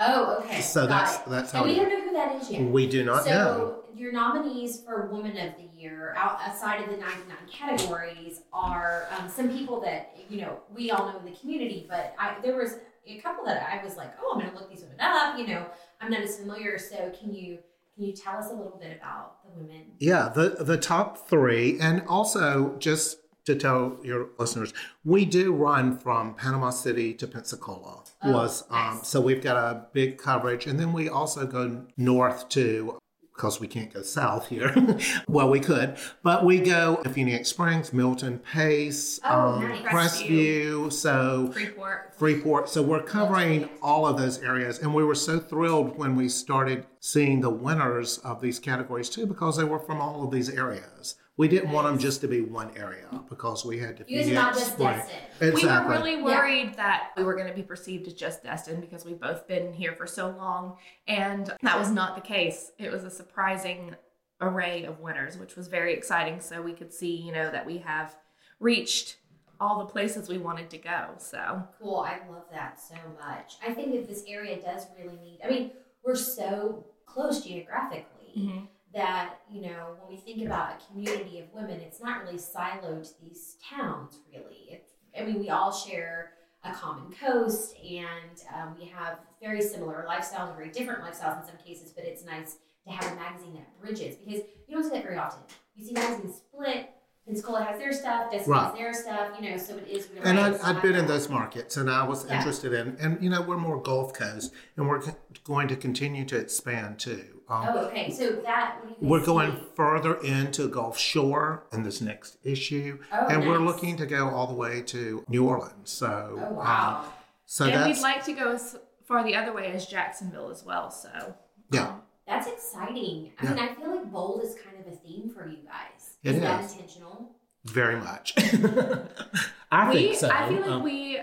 oh, 0.00 0.38
okay. 0.40 0.60
So 0.60 0.86
Got 0.86 0.90
that's 0.90 1.16
it. 1.18 1.22
that's 1.30 1.52
how 1.52 1.62
we 1.64 1.70
we, 1.70 1.76
don't 1.76 1.90
know 1.90 2.00
who 2.02 2.12
that 2.14 2.42
is 2.42 2.50
yet. 2.50 2.62
we 2.62 2.86
do 2.88 3.04
not 3.04 3.24
so 3.24 3.30
know. 3.30 3.54
So 3.56 3.76
your 3.94 4.12
nominees 4.12 4.80
for 4.82 5.10
Woman 5.12 5.36
of 5.36 5.52
the 5.56 5.68
Year, 5.78 6.14
outside 6.16 6.82
of 6.82 6.90
the 6.90 6.96
99 6.96 7.36
categories, 7.52 8.42
are 8.52 9.06
um, 9.18 9.28
some 9.28 9.48
people 9.50 9.80
that 9.82 10.16
you 10.30 10.40
know 10.40 10.60
we 10.74 10.90
all 10.90 11.12
know 11.12 11.18
in 11.18 11.24
the 11.24 11.36
community. 11.38 11.86
But 11.88 12.14
I, 12.18 12.36
there 12.42 12.56
was 12.56 12.76
a 13.06 13.18
couple 13.20 13.44
that 13.44 13.68
I 13.70 13.82
was 13.84 13.96
like, 13.96 14.12
oh, 14.22 14.32
I'm 14.34 14.40
going 14.40 14.50
to 14.52 14.56
look 14.58 14.70
these 14.70 14.82
women 14.82 14.96
up. 15.00 15.38
You 15.38 15.46
know, 15.48 15.66
I'm 16.00 16.10
not 16.10 16.20
as 16.20 16.38
familiar. 16.38 16.78
So 16.78 17.12
can 17.18 17.34
you 17.34 17.58
can 18.00 18.08
you 18.08 18.14
tell 18.14 18.38
us 18.38 18.46
a 18.50 18.54
little 18.54 18.78
bit 18.80 18.96
about 18.96 19.44
the 19.44 19.50
women? 19.60 19.92
Yeah, 19.98 20.30
the 20.34 20.56
the 20.58 20.78
top 20.78 21.28
three, 21.28 21.78
and 21.78 22.02
also 22.08 22.74
just 22.78 23.18
to 23.44 23.54
tell 23.54 23.98
your 24.02 24.28
listeners, 24.38 24.72
we 25.04 25.26
do 25.26 25.52
run 25.52 25.98
from 25.98 26.34
Panama 26.34 26.70
City 26.70 27.12
to 27.14 27.26
Pensacola. 27.26 28.04
Oh, 28.22 28.32
was 28.32 28.62
um, 28.70 28.96
nice. 28.96 29.06
so 29.06 29.20
we've 29.20 29.42
got 29.42 29.56
a 29.56 29.86
big 29.92 30.16
coverage, 30.16 30.66
and 30.66 30.80
then 30.80 30.94
we 30.94 31.10
also 31.10 31.46
go 31.46 31.84
north 31.98 32.48
to 32.50 32.98
because 33.40 33.58
we 33.58 33.66
can't 33.66 33.90
go 33.90 34.02
south 34.02 34.48
here. 34.48 34.74
well, 35.28 35.48
we 35.48 35.58
could, 35.58 35.96
but 36.22 36.44
we 36.44 36.60
go 36.60 37.00
DeFuniak 37.04 37.46
Springs, 37.46 37.90
Milton 37.90 38.38
Pace, 38.38 39.18
Oh, 39.24 39.54
um, 39.54 39.68
nice. 39.70 39.82
Crestview, 39.86 40.92
so 40.92 41.50
Freeport. 41.50 42.12
Freeport. 42.18 42.68
So 42.68 42.82
we're 42.82 43.02
covering 43.02 43.70
all 43.80 44.06
of 44.06 44.18
those 44.18 44.42
areas. 44.42 44.80
And 44.80 44.94
we 44.94 45.02
were 45.02 45.14
so 45.14 45.38
thrilled 45.38 45.96
when 45.96 46.16
we 46.16 46.28
started 46.28 46.84
seeing 47.00 47.40
the 47.40 47.48
winners 47.48 48.18
of 48.18 48.42
these 48.42 48.58
categories 48.58 49.08
too, 49.08 49.24
because 49.24 49.56
they 49.56 49.64
were 49.64 49.78
from 49.78 50.02
all 50.02 50.22
of 50.22 50.30
these 50.30 50.50
areas. 50.50 51.14
We 51.40 51.48
didn't 51.48 51.70
want 51.70 51.86
them 51.86 51.98
just 51.98 52.20
to 52.20 52.28
be 52.28 52.42
one 52.42 52.70
area 52.76 53.08
because 53.30 53.64
we 53.64 53.78
had 53.78 53.96
to 53.96 54.04
You 54.06 54.18
guys 54.18 54.28
are 54.28 54.34
not 54.34 54.52
just 54.52 54.78
Right. 54.78 54.96
destined. 54.96 55.54
Exactly. 55.54 55.64
We 55.64 55.72
were 55.72 55.88
really 55.88 56.22
worried 56.22 56.74
that 56.74 57.12
we 57.16 57.24
were 57.24 57.34
going 57.34 57.48
to 57.48 57.54
be 57.54 57.62
perceived 57.62 58.06
as 58.06 58.12
just 58.12 58.42
destined 58.42 58.82
because 58.82 59.06
we've 59.06 59.18
both 59.18 59.48
been 59.48 59.72
here 59.72 59.94
for 59.94 60.06
so 60.06 60.28
long. 60.28 60.76
And 61.08 61.50
that 61.62 61.78
was 61.78 61.90
not 61.90 62.14
the 62.14 62.20
case. 62.20 62.72
It 62.76 62.92
was 62.92 63.04
a 63.04 63.10
surprising 63.10 63.96
array 64.42 64.84
of 64.84 65.00
winners, 65.00 65.38
which 65.38 65.56
was 65.56 65.68
very 65.68 65.94
exciting. 65.94 66.40
So 66.40 66.60
we 66.60 66.74
could 66.74 66.92
see, 66.92 67.16
you 67.16 67.32
know, 67.32 67.50
that 67.50 67.64
we 67.64 67.78
have 67.78 68.16
reached 68.58 69.16
all 69.58 69.78
the 69.78 69.86
places 69.86 70.28
we 70.28 70.36
wanted 70.36 70.68
to 70.68 70.76
go. 70.76 71.14
So 71.16 71.66
Cool. 71.80 72.00
I 72.00 72.20
love 72.30 72.50
that 72.52 72.78
so 72.78 72.96
much. 73.18 73.56
I 73.66 73.72
think 73.72 73.92
that 73.92 74.06
this 74.06 74.24
area 74.28 74.60
does 74.60 74.88
really 74.94 75.16
need, 75.16 75.38
I 75.42 75.48
mean, 75.48 75.70
we're 76.04 76.16
so 76.16 76.84
close 77.06 77.42
geographically 77.42 78.34
mm-hmm. 78.36 78.64
That, 78.94 79.34
you 79.50 79.62
know, 79.62 79.94
when 80.00 80.16
we 80.16 80.20
think 80.20 80.44
about 80.44 80.72
a 80.80 80.86
community 80.92 81.38
of 81.40 81.46
women, 81.52 81.80
it's 81.80 82.00
not 82.00 82.22
really 82.24 82.38
siloed 82.38 83.02
to 83.04 83.22
these 83.22 83.56
towns, 83.68 84.18
really. 84.32 84.68
It's, 84.70 84.90
I 85.18 85.22
mean, 85.24 85.38
we 85.40 85.50
all 85.50 85.72
share 85.72 86.32
a 86.64 86.72
common 86.72 87.12
coast 87.12 87.74
and 87.82 88.42
um, 88.54 88.76
we 88.78 88.86
have 88.86 89.18
very 89.40 89.62
similar 89.62 90.04
lifestyles, 90.08 90.54
very 90.54 90.68
different 90.70 91.02
lifestyles 91.02 91.40
in 91.40 91.46
some 91.46 91.56
cases, 91.64 91.92
but 91.92 92.04
it's 92.04 92.24
nice 92.24 92.56
to 92.86 92.90
have 92.92 93.12
a 93.12 93.16
magazine 93.16 93.54
that 93.54 93.80
bridges 93.80 94.16
because 94.16 94.42
you 94.68 94.74
don't 94.74 94.84
see 94.84 94.90
that 94.90 95.02
very 95.04 95.16
often. 95.16 95.42
You 95.76 95.84
see 95.86 95.92
magazines 95.92 96.36
split. 96.52 96.90
Pensacola 97.26 97.62
has 97.62 97.78
their 97.78 97.92
stuff, 97.92 98.30
Destiny 98.32 98.58
has 98.64 98.74
their 98.74 98.92
stuff, 98.92 99.28
you 99.40 99.50
know, 99.50 99.56
so 99.56 99.76
it 99.76 99.86
is 99.88 100.08
really 100.08 100.26
And 100.30 100.36
nice 100.36 100.46
I'd, 100.54 100.58
to 100.60 100.66
I'd 100.66 100.72
have 100.74 100.82
been 100.82 100.96
in 100.96 101.06
those 101.06 101.28
markets 101.28 101.76
and 101.76 101.88
I 101.90 102.02
was 102.04 102.26
Yeah. 102.28 102.36
interested 102.36 102.72
in, 102.72 102.96
and 103.00 103.22
you 103.22 103.30
know, 103.30 103.42
we're 103.42 103.56
more 103.56 103.80
Gulf 103.80 104.12
Coast 104.14 104.52
and 104.76 104.88
we're 104.88 105.02
going 105.44 105.68
to 105.68 105.76
continue 105.76 106.24
to 106.26 106.36
expand 106.36 106.98
too. 106.98 107.39
Um, 107.50 107.68
Oh, 107.68 107.78
okay. 107.86 108.10
So 108.10 108.30
that 108.44 108.76
what 108.78 108.84
do 108.84 108.88
you 108.88 109.00
guys 109.00 109.10
We're 109.10 109.26
going 109.26 109.56
see? 109.56 109.62
further 109.74 110.14
into 110.22 110.68
Gulf 110.68 110.96
Shore 110.98 111.64
in 111.72 111.82
this 111.82 112.00
next 112.00 112.38
issue, 112.44 112.98
Oh, 113.12 113.26
and 113.28 113.46
we're 113.46 113.58
nice. 113.58 113.66
looking 113.66 113.96
to 113.96 114.06
go 114.06 114.28
all 114.28 114.46
the 114.46 114.54
way 114.54 114.82
to 114.82 115.24
New 115.28 115.46
Orleans. 115.48 115.90
So, 115.90 116.38
Oh 116.40 116.44
um, 116.52 116.56
wow. 116.56 117.04
so 117.46 117.64
and 117.64 117.74
that's 117.74 117.98
we'd 117.98 118.02
like 118.02 118.24
to 118.26 118.32
go 118.32 118.52
as 118.52 118.78
far 119.06 119.24
the 119.24 119.34
other 119.34 119.52
way 119.52 119.72
as 119.72 119.86
Jacksonville 119.86 120.50
as 120.50 120.64
well. 120.64 120.90
So 120.90 121.34
Yeah. 121.72 121.88
um, 121.88 122.02
That's 122.26 122.46
exciting. 122.46 123.32
I 123.40 123.44
Yeah. 123.44 123.50
mean, 123.54 123.58
I 123.58 123.74
feel 123.74 123.90
like 123.96 124.12
bold 124.12 124.42
is 124.44 124.54
kind 124.64 124.76
of 124.78 124.92
a 124.92 124.96
theme 124.96 125.30
for 125.34 125.48
you 125.48 125.58
guys. 125.64 126.14
It 126.22 126.36
is 126.36 126.40
that 126.42 126.64
is. 126.64 126.72
intentional? 126.72 127.34
very 127.64 127.96
much. 128.00 128.32
I 129.72 129.90
we, 129.90 129.94
think 129.96 130.14
so. 130.16 130.30
I 130.30 130.48
feel 130.48 130.60
like 130.60 130.70
Um, 130.70 130.82
we. 130.82 131.18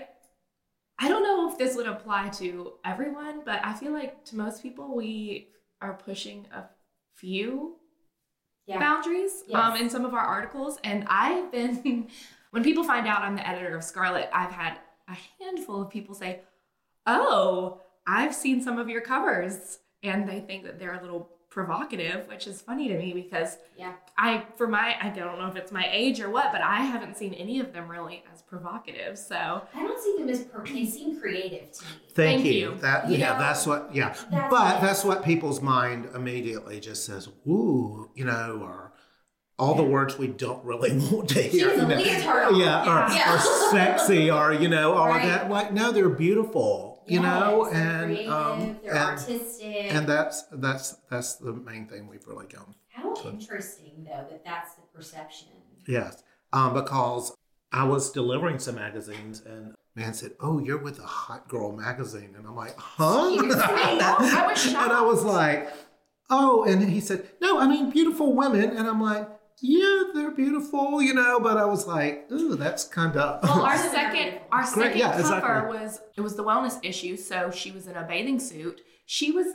I 1.00 1.08
don't 1.08 1.22
know 1.22 1.50
if 1.50 1.58
this 1.58 1.74
would 1.76 1.86
apply 1.86 2.28
to 2.40 2.72
everyone, 2.84 3.42
but 3.44 3.64
I 3.64 3.72
feel 3.74 3.92
like 3.92 4.24
to 4.26 4.36
most 4.36 4.62
people 4.62 4.94
we 4.96 5.48
are 5.80 5.94
pushing 5.94 6.46
a 6.52 6.64
few 7.14 7.76
Yeah. 8.66 8.78
boundaries 8.78 9.44
um, 9.54 9.76
in 9.76 9.88
some 9.90 10.04
of 10.04 10.12
our 10.14 10.20
articles, 10.24 10.78
and 10.84 11.04
I've 11.08 11.50
been. 11.52 12.08
When 12.50 12.64
people 12.64 12.82
find 12.82 13.06
out 13.06 13.20
I'm 13.20 13.36
the 13.36 13.46
editor 13.46 13.76
of 13.76 13.84
Scarlet, 13.84 14.30
I've 14.32 14.52
had 14.52 14.78
a 15.06 15.14
handful 15.38 15.82
of 15.82 15.90
people 15.90 16.14
say, 16.14 16.40
"Oh, 17.06 17.82
I've 18.06 18.34
seen 18.34 18.62
some 18.62 18.78
of 18.78 18.88
your 18.88 19.02
covers," 19.02 19.80
and 20.02 20.26
they 20.26 20.40
think 20.40 20.64
that 20.64 20.78
they're 20.78 20.98
a 20.98 21.02
little 21.02 21.28
provocative, 21.50 22.28
which 22.28 22.46
is 22.46 22.60
funny 22.60 22.88
to 22.88 22.98
me 22.98 23.12
because 23.12 23.56
Yeah. 23.76 23.92
I, 24.16 24.44
for 24.56 24.66
my, 24.66 24.96
I 25.00 25.08
don't 25.08 25.38
know 25.38 25.46
if 25.48 25.56
it's 25.56 25.72
my 25.72 25.88
age 25.90 26.20
or 26.20 26.28
what, 26.30 26.52
but 26.52 26.60
I 26.60 26.82
haven't 26.82 27.16
seen 27.16 27.32
any 27.34 27.58
of 27.60 27.72
them 27.72 27.88
really 27.88 28.22
as 28.32 28.42
provocative. 28.42 29.18
So 29.18 29.62
I 29.74 29.82
don't 29.82 30.00
see 30.02 30.16
them 30.18 30.28
as 30.28 30.42
per- 30.44 30.64
they 30.64 30.84
seem 30.84 31.20
creative 31.20 31.72
to 31.72 31.84
me. 31.84 31.90
Thank, 32.14 32.42
Thank 32.42 32.44
you. 32.46 32.52
you. 32.52 32.74
That 32.78 33.08
You 33.10 33.16
yeah, 33.16 33.32
know, 33.32 33.38
that's 33.38 33.66
what 33.66 33.94
yeah. 33.94 34.08
that's 34.30 34.50
but 34.50 34.76
it. 34.76 34.80
that's 34.82 35.04
what 35.04 35.24
people's 35.24 35.60
mind 35.62 36.08
immediately 36.14 36.80
just 36.80 37.04
says, 37.04 37.28
"Ooh," 37.46 38.10
you 38.14 38.24
know, 38.24 38.60
or 38.62 38.92
all 39.58 39.74
the 39.74 39.82
words 39.82 40.16
we 40.18 40.28
don't 40.28 40.64
really 40.64 40.96
want 41.10 41.28
to 41.30 41.42
hear. 41.42 41.68
has 41.70 41.78
a 41.78 41.82
you 41.82 41.88
know. 41.88 41.96
leotard. 41.96 42.56
Yeah, 42.58 42.82
or, 43.08 43.12
Yeah. 43.12 43.34
or 43.34 43.38
sexy, 43.72 44.30
or 44.30 44.52
you 44.52 44.68
know, 44.68 44.92
all 44.94 45.08
Right. 45.08 45.24
of 45.24 45.28
that. 45.28 45.50
Like, 45.50 45.72
no, 45.72 45.90
they're 45.92 46.08
beautiful, 46.08 46.87
you 47.08 47.20
know, 47.20 47.64
Yes, 47.64 47.72
they're 47.72 47.82
and 48.02 48.16
creative, 48.16 48.32
um, 48.32 48.80
they're 48.86 48.94
and, 48.96 49.18
artistic. 49.18 49.66
and 49.90 50.06
that's 50.08 50.42
that's 50.52 50.90
that's 51.10 51.34
the 51.36 51.52
main 51.52 51.86
thing 51.86 52.08
we've 52.08 52.26
really 52.26 52.46
gone. 52.46 52.74
How 52.92 53.14
interesting 53.30 54.08
though 54.12 54.26
that 54.30 54.44
that's 54.44 54.74
the 54.74 54.82
perception. 54.94 55.48
Yes, 55.86 56.22
um, 56.52 56.74
because 56.74 57.34
I 57.72 57.84
was 57.84 58.10
delivering 58.12 58.58
some 58.58 58.76
magazines 58.76 59.42
and. 59.44 59.74
Man 59.96 60.14
said, 60.14 60.34
"Oh, 60.38 60.60
you're 60.60 60.78
with 60.78 61.00
a 61.00 61.02
hot 61.06 61.48
girl 61.48 61.72
magazine," 61.72 62.34
and 62.38 62.46
I'm 62.46 62.54
like, 62.54 62.76
"Huh?" 62.78 63.04
I 63.36 64.46
was 64.48 64.66
and 64.66 64.76
I 64.92 65.00
was 65.00 65.24
like, 65.24 65.72
"Oh," 66.30 66.62
and 66.64 66.88
he 66.88 67.00
said, 67.00 67.28
"No, 67.40 67.58
I 67.58 67.66
mean 67.66 67.90
beautiful 67.90 68.32
women," 68.32 68.76
and 68.76 68.86
I'm 68.86 69.00
like, 69.02 69.28
"Yeah, 69.60 70.02
they're 70.14 70.30
beautiful, 70.30 71.00
you 71.02 71.14
know," 71.14 71.40
but 71.40 71.56
I 71.56 71.64
was 71.64 71.86
like, 71.86 72.26
"Ooh, 72.32 72.54
that's 72.56 72.84
kind 72.84 73.16
of." 73.16 73.42
Well, 73.42 73.62
our 73.62 73.76
second, 73.98 74.40
our 74.52 74.62
Great, 74.62 74.74
second 74.94 74.98
yeah, 74.98 75.12
cover 75.12 75.20
exactly. 75.20 75.78
was 75.78 76.00
it 76.16 76.20
was 76.20 76.36
the 76.36 76.44
wellness 76.44 76.78
issue. 76.82 77.16
So 77.16 77.50
she 77.50 77.70
was 77.70 77.86
in 77.86 77.96
a 77.96 78.04
bathing 78.04 78.38
suit. 78.40 78.80
She 79.06 79.30
was 79.32 79.46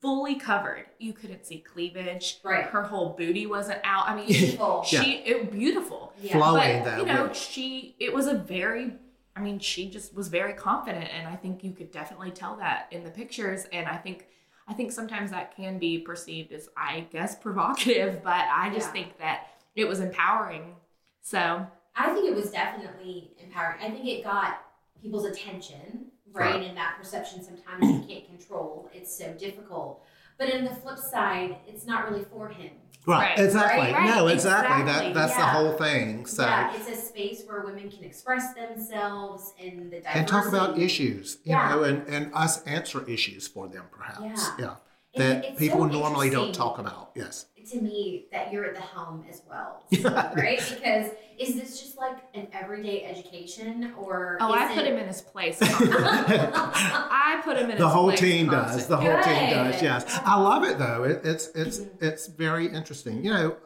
fully 0.00 0.36
covered. 0.36 0.86
You 0.98 1.12
couldn't 1.12 1.44
see 1.44 1.58
cleavage. 1.58 2.38
Right. 2.44 2.64
Her 2.66 2.82
whole 2.84 3.16
booty 3.18 3.46
wasn't 3.46 3.80
out. 3.84 4.08
I 4.08 4.14
mean, 4.16 4.26
Beautiful. 4.28 4.84
she 4.84 5.16
it 5.26 5.50
beautiful. 5.50 6.12
Yeah. 6.20 6.32
Flowing 6.36 6.84
but 6.84 6.90
though. 6.90 6.96
you 7.00 7.06
know, 7.06 7.22
with- 7.28 7.36
she 7.36 7.96
it 7.98 8.12
was 8.14 8.26
a 8.26 8.34
very. 8.34 8.92
I 9.36 9.40
mean, 9.40 9.60
she 9.60 9.88
just 9.88 10.14
was 10.16 10.26
very 10.26 10.52
confident, 10.52 11.08
and 11.16 11.28
I 11.28 11.36
think 11.36 11.62
you 11.62 11.70
could 11.70 11.92
definitely 11.92 12.32
tell 12.32 12.56
that 12.56 12.88
in 12.90 13.04
the 13.04 13.10
pictures. 13.10 13.66
And 13.72 13.86
I 13.86 13.96
think, 13.96 14.26
I 14.68 14.74
think 14.74 14.92
sometimes 14.92 15.30
that 15.30 15.56
can 15.56 15.78
be 15.78 15.98
perceived 15.98 16.52
as, 16.52 16.68
I 16.76 17.06
guess, 17.10 17.34
provocative, 17.36 18.22
but 18.24 18.46
I 18.52 18.70
just 18.72 18.88
Yeah. 18.88 18.92
think 18.92 19.18
that 19.18 19.48
it 19.74 19.86
was 19.86 20.00
empowering. 20.00 20.74
So 21.22 21.66
I 21.96 22.12
think 22.14 22.28
it 22.28 22.34
was 22.34 22.50
definitely 22.50 23.32
empowering. 23.42 23.80
I 23.82 23.90
think 23.90 24.06
it 24.06 24.22
got 24.24 24.62
people's 25.02 25.24
attention, 25.24 26.06
right? 26.32 26.54
Right. 26.56 26.66
And 26.66 26.76
that 26.76 26.96
perception 26.98 27.42
sometimes 27.42 27.86
you 27.86 28.14
can't 28.14 28.26
control. 28.26 28.90
It's 28.94 29.14
so 29.14 29.32
difficult. 29.34 30.04
But 30.38 30.54
on 30.54 30.64
the 30.64 30.74
flip 30.74 30.98
side, 30.98 31.56
it's 31.66 31.86
not 31.86 32.08
really 32.08 32.24
for 32.32 32.48
him. 32.48 32.70
right, 33.06 33.30
Right, 33.36 33.38
exactly. 33.38 33.86
right, 33.92 33.98
right, 33.98 34.04
No, 34.04 34.28
exactly. 34.28 34.78
exactly, 34.78 34.82
That 34.82 35.14
that's 35.14 35.36
the 35.36 35.46
whole 35.46 35.72
thing. 35.72 36.26
So, 36.26 36.42
yeah, 36.48 36.74
it's 36.74 36.90
a 36.90 36.94
space 36.94 37.42
where 37.46 37.62
women 37.64 37.90
can 37.90 38.04
express 38.04 38.54
themselves 38.54 39.52
and 39.60 39.76
the 39.92 39.96
diversity. 40.00 40.18
and 40.18 40.28
talk 40.28 40.48
about 40.48 40.78
issues, 40.78 41.38
you 41.44 41.56
Yeah. 41.56 41.68
know, 41.68 41.82
and 41.84 42.06
and 42.08 42.30
us 42.34 42.62
answer 42.64 43.06
issues 43.08 43.46
for 43.48 43.68
them, 43.68 43.84
perhaps. 43.90 44.54
Yeah. 44.58 44.66
Yeah. 44.66 44.76
And 45.14 45.24
That 45.34 45.48
it's 45.52 45.58
people 45.58 45.80
so 45.80 45.86
normally 45.88 46.30
don't 46.30 46.52
talk 46.54 46.78
about. 46.78 47.10
Yes. 47.16 47.46
To 47.70 47.80
me 47.80 48.26
that 48.32 48.52
you're 48.52 48.64
at 48.64 48.74
the 48.74 48.80
helm 48.80 49.24
as 49.30 49.42
well, 49.48 49.82
right? 50.36 50.58
Because 50.68 51.12
is 51.38 51.54
this 51.54 51.80
just 51.80 51.96
like 51.98 52.18
an 52.34 52.48
everyday 52.52 53.04
education, 53.04 53.92
or 53.98 54.38
Oh, 54.40 54.54
is 54.54 54.60
I 54.62 54.74
put 54.74 54.84
it- 54.84 54.92
him 54.92 54.98
in 54.98 55.06
his 55.06 55.20
place. 55.22 55.58
I 55.62 57.40
put 57.44 57.56
him 57.56 57.70
in 57.70 57.78
the 57.78 57.84
his 57.84 57.92
whole 57.92 58.08
place 58.08 58.20
team 58.20 58.46
does. 58.48 58.70
constantly. 58.86 59.06
The 59.06 59.12
whole 59.12 59.22
team 59.22 59.50
does. 59.50 59.82
Yes, 59.82 60.20
I 60.24 60.40
love 60.40 60.64
it 60.64 60.78
though. 60.78 61.04
It, 61.04 61.20
it's 61.24 61.48
it's 61.54 61.80
it's 62.00 62.26
very 62.26 62.66
interesting. 62.66 63.24
You 63.24 63.32
know, 63.32 63.56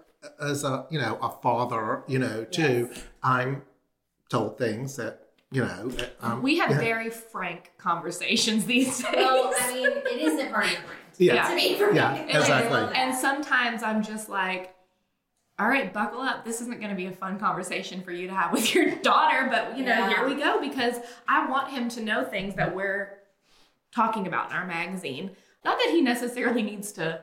as 0.41 0.65
a 0.65 0.87
you 0.91 0.99
know 1.01 1.19
a 1.23 1.31
father, 1.43 2.03
you 2.07 2.19
know 2.19 2.45
too, 2.45 2.89
Yes. 2.93 3.05
I'm 3.23 3.63
told 4.29 4.59
things 4.59 4.97
that 4.97 5.21
you 5.51 5.63
know. 5.65 5.89
that, 5.89 6.17
Um, 6.21 6.43
We 6.43 6.59
have 6.59 6.71
yeah. 6.71 6.79
very 6.79 7.11
frank 7.11 7.73
conversations 7.79 8.65
these 8.65 9.03
days. 9.03 9.13
Well, 9.15 9.53
I 9.61 9.73
mean, 9.75 9.87
it 9.87 10.07
isn't 10.23 10.51
part 10.53 10.65
of 10.67 10.71
your 10.73 10.81
brand. 10.83 11.02
Yeah. 11.27 11.49
To 11.49 11.55
me, 11.55 11.75
for. 11.77 11.93
Yeah, 11.93 12.15
And 12.15 12.31
exactly. 12.31 12.71
love 12.71 12.93
and 12.95 13.15
sometimes 13.15 13.83
I'm 13.83 14.03
just 14.03 14.29
like, 14.29 14.75
all 15.59 15.69
right, 15.69 15.93
buckle 15.93 16.21
up. 16.21 16.45
This 16.45 16.61
isn't 16.63 16.79
going 16.79 16.91
to 16.91 16.97
be 16.97 17.07
a 17.07 17.13
fun 17.13 17.39
conversation 17.39 18.03
for 18.03 18.11
you 18.11 18.27
to 18.29 18.35
have 18.35 18.53
with 18.53 18.75
your 18.75 18.95
daughter, 18.97 19.49
but 19.51 19.77
you 19.77 19.85
know, 19.85 19.91
Yeah. 19.93 20.09
here 20.09 20.27
we 20.27 20.35
go 20.35 20.61
because 20.61 20.97
I 21.29 21.49
want 21.49 21.69
him 21.71 21.89
to 21.91 22.03
know 22.03 22.25
things 22.25 22.55
that 22.57 22.75
we're 22.75 23.19
talking 23.95 24.27
about 24.27 24.51
in 24.51 24.57
our 24.57 24.67
magazine. 24.67 25.31
Not 25.65 25.79
that 25.79 25.91
he 25.91 26.01
necessarily 26.01 26.63
needs 26.63 26.93
to 26.93 27.23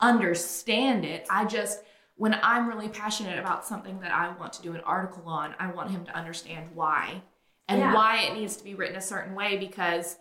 understand 0.00 1.04
it. 1.04 1.26
I 1.30 1.44
just 1.44 1.82
when 2.16 2.36
I'm 2.42 2.66
really 2.68 2.88
passionate 2.88 3.38
about 3.38 3.64
something 3.64 4.00
that 4.00 4.10
I 4.10 4.30
want 4.36 4.52
to 4.54 4.62
do 4.62 4.74
an 4.74 4.80
article 4.80 5.22
on, 5.28 5.54
I 5.60 5.68
want 5.70 5.92
him 5.92 6.04
to 6.06 6.16
understand 6.16 6.70
why 6.74 7.22
and 7.68 7.78
Yeah. 7.78 7.94
why 7.94 8.22
it 8.22 8.34
needs 8.34 8.56
to 8.56 8.64
be 8.64 8.74
written 8.74 8.96
a 8.96 9.00
certain 9.00 9.36
way 9.36 9.56
because 9.56 10.16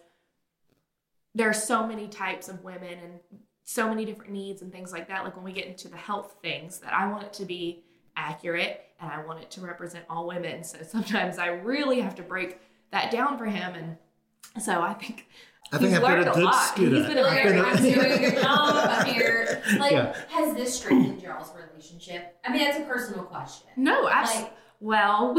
there 1.38 1.50
are 1.50 1.54
so 1.54 1.86
many 1.86 2.08
types 2.08 2.50
of 2.50 2.64
women 2.64 2.94
and 3.04 3.20
so 3.64 3.88
many 3.90 4.06
different 4.06 4.32
needs 4.32 4.62
and 4.62 4.72
things 4.72 4.92
like 4.92 5.08
that. 5.08 5.24
Like 5.24 5.36
when 5.36 5.46
we 5.46 5.52
get 5.54 5.66
into 5.68 5.88
the 5.88 5.98
health 5.98 6.38
things, 6.42 6.80
that 6.80 6.94
I 6.94 7.08
want 7.12 7.24
it 7.24 7.34
to 7.34 7.46
be 7.46 7.84
accurate 8.16 8.82
and 9.00 9.12
I 9.12 9.24
want 9.26 9.42
it 9.42 9.52
to 9.52 9.62
represent 9.62 10.06
all 10.10 10.28
women. 10.28 10.64
So 10.64 10.80
sometimes 10.82 11.38
I 11.38 11.48
really 11.48 12.00
have 12.02 12.16
to 12.16 12.24
break 12.24 12.60
that 12.92 13.12
down 13.12 13.38
for 13.38 13.46
him. 13.46 13.76
And 13.76 14.64
so 14.64 14.82
I 14.82 14.94
think 14.94 15.28
I 15.72 15.78
think 15.78 15.90
He's 15.90 15.98
I've 15.98 16.04
learned 16.04 16.28
a 16.28 16.38
a 16.38 16.42
lot. 16.42 16.78
He's 16.78 16.90
been 16.90 17.18
a 17.18 17.22
I've 17.22 17.34
Like, 17.36 17.44
been 17.44 17.66
I'm 17.66 17.76
doing 17.84 18.00
a 18.12 18.18
good 18.32 18.42
job 18.42 18.76
up 18.90 19.08
here. 19.08 19.62
Like, 19.78 19.92
Yeah. 19.92 20.16
has 20.30 20.56
this 20.56 20.74
strengthened 20.80 21.22
y'all's 21.22 21.52
relationship? 21.54 22.38
I 22.46 22.52
mean, 22.54 22.64
that's 22.64 22.80
a 22.80 22.84
personal 22.84 23.26
question. 23.26 23.68
No, 23.76 24.08
absolutely. 24.10 24.44
Like, 24.46 24.54
Well, 24.80 25.36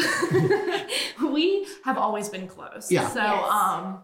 we 1.33 1.67
have 1.85 1.97
always 1.99 2.29
been 2.29 2.47
close. 2.47 2.91
Yeah. 2.93 3.09
So, 3.09 3.21
Yes. 3.23 3.51
um, 3.51 4.03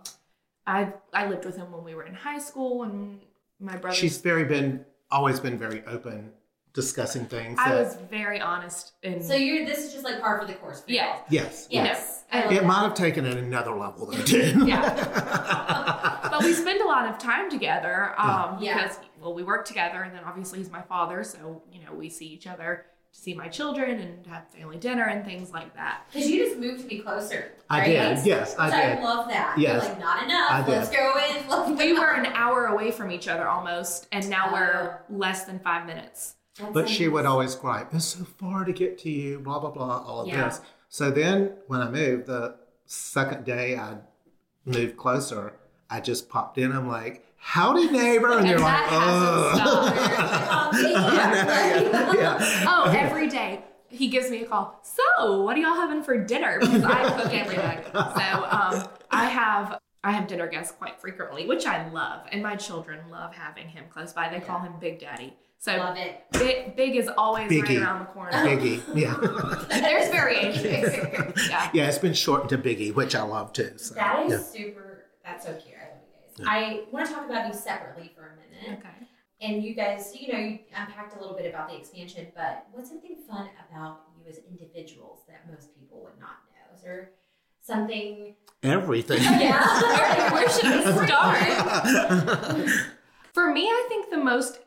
I 0.66 0.92
I 1.12 1.26
lived 1.28 1.44
with 1.44 1.56
him 1.56 1.70
when 1.72 1.84
we 1.84 1.94
were 1.94 2.04
in 2.04 2.14
high 2.14 2.38
school, 2.38 2.82
and 2.84 3.20
my 3.60 3.76
brother. 3.76 3.96
She's 3.96 4.18
very 4.18 4.44
been 4.44 4.84
always 5.10 5.38
been 5.40 5.58
very 5.58 5.84
open 5.86 6.32
discussing 6.72 7.24
things. 7.26 7.56
I 7.60 7.70
that- 7.70 7.84
was 7.84 7.96
very 8.10 8.40
honest 8.40 8.92
in. 9.02 9.22
so 9.22 9.34
you're 9.34 9.64
this 9.64 9.78
is 9.78 9.92
just 9.92 10.04
like 10.04 10.20
par 10.20 10.40
for 10.40 10.46
the 10.46 10.54
course. 10.54 10.80
For 10.80 10.90
Yeah. 10.90 11.06
y'all. 11.16 11.24
yes. 11.30 11.68
Yes. 11.70 12.24
I 12.32 12.42
love 12.44 12.52
It 12.52 12.54
that. 12.56 12.66
might 12.66 12.82
have 12.82 12.94
taken 12.94 13.24
it 13.26 13.36
another 13.36 13.70
level 13.72 14.06
though 14.06 14.22
too. 14.22 14.64
Yeah. 14.66 16.18
but 16.30 16.42
we 16.42 16.52
spend 16.52 16.80
a 16.80 16.84
lot 16.84 17.08
of 17.08 17.18
time 17.18 17.48
together 17.48 18.12
um, 18.18 18.58
Yeah. 18.60 18.74
because 18.82 18.98
well 19.20 19.34
we 19.34 19.44
work 19.44 19.64
together 19.66 20.02
and 20.02 20.12
then 20.14 20.24
obviously 20.24 20.58
he's 20.58 20.70
my 20.70 20.82
father 20.82 21.22
so 21.22 21.62
you 21.72 21.78
know 21.84 21.92
we 21.94 22.08
see 22.08 22.26
each 22.26 22.46
other 22.48 22.86
to 22.86 22.93
see 23.16 23.32
my 23.32 23.46
children 23.48 24.00
and 24.00 24.26
have 24.26 24.46
family 24.48 24.76
dinner 24.76 25.04
and 25.04 25.24
things 25.24 25.52
like 25.52 25.72
that 25.76 26.02
Because 26.12 26.28
you 26.28 26.44
just 26.44 26.58
moved 26.58 26.80
to 26.82 26.86
be 26.88 26.98
closer. 26.98 27.52
I 27.70 27.78
right? 27.78 27.86
did. 28.16 28.26
Yes, 28.26 28.56
I 28.58 28.68
So 28.70 28.76
did. 28.76 28.98
I 28.98 29.02
love 29.04 29.28
that. 29.28 29.56
Yes. 29.56 29.84
You're 29.84 29.92
like, 29.92 30.00
not 30.00 30.24
enough. 30.24 30.50
I 30.50 30.62
did. 30.62 30.70
Let's 30.72 30.90
go 30.90 31.14
in. 31.30 31.48
Let's 31.48 31.68
we 31.80 31.94
go. 31.94 32.00
were 32.00 32.10
an 32.12 32.26
hour 32.34 32.66
away 32.66 32.90
from 32.90 33.10
each 33.12 33.28
other 33.28 33.46
almost 33.48 34.08
and 34.12 34.28
now 34.28 34.48
Oh. 34.48 34.52
we're 34.52 34.98
less 35.08 35.44
than 35.44 35.60
five 35.60 35.86
minutes 35.86 36.34
But 36.72 36.88
she 36.88 37.06
would 37.08 37.24
always 37.24 37.54
cry, 37.54 37.86
it's 37.92 38.04
so 38.04 38.24
far 38.24 38.64
to 38.64 38.72
get 38.72 38.98
to 38.98 39.10
you, 39.10 39.38
blah, 39.38 39.60
blah, 39.60 39.70
blah, 39.70 40.04
all 40.06 40.22
of 40.22 40.28
Yeah. 40.28 40.44
this. 40.48 40.60
So 40.88 41.10
then 41.12 41.52
when 41.68 41.80
I 41.80 41.90
moved, 41.90 42.26
the 42.26 42.56
second 42.86 43.44
day 43.44 43.76
I 43.78 43.98
moved 44.64 44.96
closer, 44.96 45.54
I 45.88 46.00
just 46.00 46.28
popped 46.28 46.58
in. 46.58 46.72
I'm 46.72 46.88
like, 46.88 47.23
howdy, 47.44 47.90
neighbor. 47.90 48.30
And, 48.30 48.40
And 48.40 48.48
they're 48.48 48.58
that 48.58 48.64
like, 48.64 48.90
hasn't 48.90 49.66
oh. 49.66 50.70
yeah, 52.14 52.14
yeah. 52.14 52.64
oh 52.66 52.90
every 52.96 53.28
day 53.28 53.62
he 53.88 54.08
gives 54.08 54.30
me 54.30 54.42
a 54.42 54.46
call 54.46 54.80
so 54.82 55.42
what 55.42 55.56
are 55.56 55.60
y'all 55.60 55.74
having 55.74 56.02
for 56.02 56.16
dinner 56.24 56.58
because 56.58 56.82
i 56.82 57.04
cook 57.22 57.32
every 57.32 57.56
day 57.56 57.84
so 57.92 58.00
um, 58.00 58.88
i 59.10 59.26
have 59.26 59.78
I 60.06 60.12
have 60.12 60.26
dinner 60.26 60.46
guests 60.46 60.74
quite 60.76 61.00
frequently, 61.00 61.46
which 61.46 61.64
I 61.64 61.88
love, 61.88 62.26
and 62.30 62.42
my 62.42 62.56
children 62.56 63.00
love 63.10 63.32
having 63.32 63.70
him 63.70 63.84
close 63.88 64.12
by. 64.12 64.28
They 64.28 64.38
call 64.38 64.60
him 64.60 64.74
Big 64.78 64.98
Daddy. 65.00 65.32
So 65.56 65.74
Love 65.78 65.96
it. 65.96 66.24
Big, 66.32 66.76
big 66.76 66.94
is 66.96 67.08
always 67.16 67.50
Biggie. 67.50 67.62
right 67.62 67.78
around 67.78 68.00
the 68.00 68.04
corner. 68.12 68.32
Biggie. 68.32 68.82
Yeah. 68.94 69.14
There's 69.80 70.10
variations. 70.10 70.92
yeah. 71.48 71.70
yeah, 71.72 71.88
it's 71.88 71.96
been 71.96 72.12
shortened 72.12 72.50
to 72.50 72.58
Biggie, 72.58 72.94
which 72.94 73.14
I 73.14 73.22
love 73.22 73.54
too. 73.54 73.72
So, 73.78 73.94
That 73.94 74.26
is 74.26 74.32
yeah. 74.32 74.38
super. 74.40 75.04
That's 75.24 75.46
so 75.46 75.54
cute. 75.54 75.73
I 76.40 76.60
love 76.60 76.70
you 76.70 76.76
guys. 76.78 76.84
I 76.84 76.84
want 76.92 77.06
to 77.08 77.14
talk 77.14 77.26
about 77.26 77.46
you 77.46 77.54
separately 77.54 78.12
for 78.14 78.22
a 78.22 78.36
minute. 78.36 78.80
Okay. 78.80 79.08
And 79.40 79.62
you 79.62 79.74
guys, 79.74 80.12
you 80.18 80.32
know, 80.32 80.38
you 80.38 80.58
unpacked 80.74 81.16
a 81.16 81.20
little 81.20 81.36
bit 81.36 81.46
about 81.46 81.68
the 81.68 81.76
expansion, 81.76 82.28
but 82.34 82.66
what's 82.72 82.88
something 82.88 83.16
fun 83.28 83.48
about 83.68 84.02
you 84.18 84.30
as 84.30 84.38
individuals 84.48 85.20
that 85.28 85.42
most 85.50 85.78
people 85.78 86.00
would 86.02 86.18
not 86.18 86.36
know? 86.50 86.74
Is 86.76 86.82
there 86.82 87.10
something? 87.60 88.34
Everything. 88.62 89.18
Yeah. 89.22 90.32
Where 90.32 90.48
should 90.48 90.86
we 90.86 91.06
start? 91.06 92.68
For 93.34 93.52
me, 93.52 93.66
I 93.66 93.86
think 93.88 94.10
the 94.10 94.16
most 94.16 94.60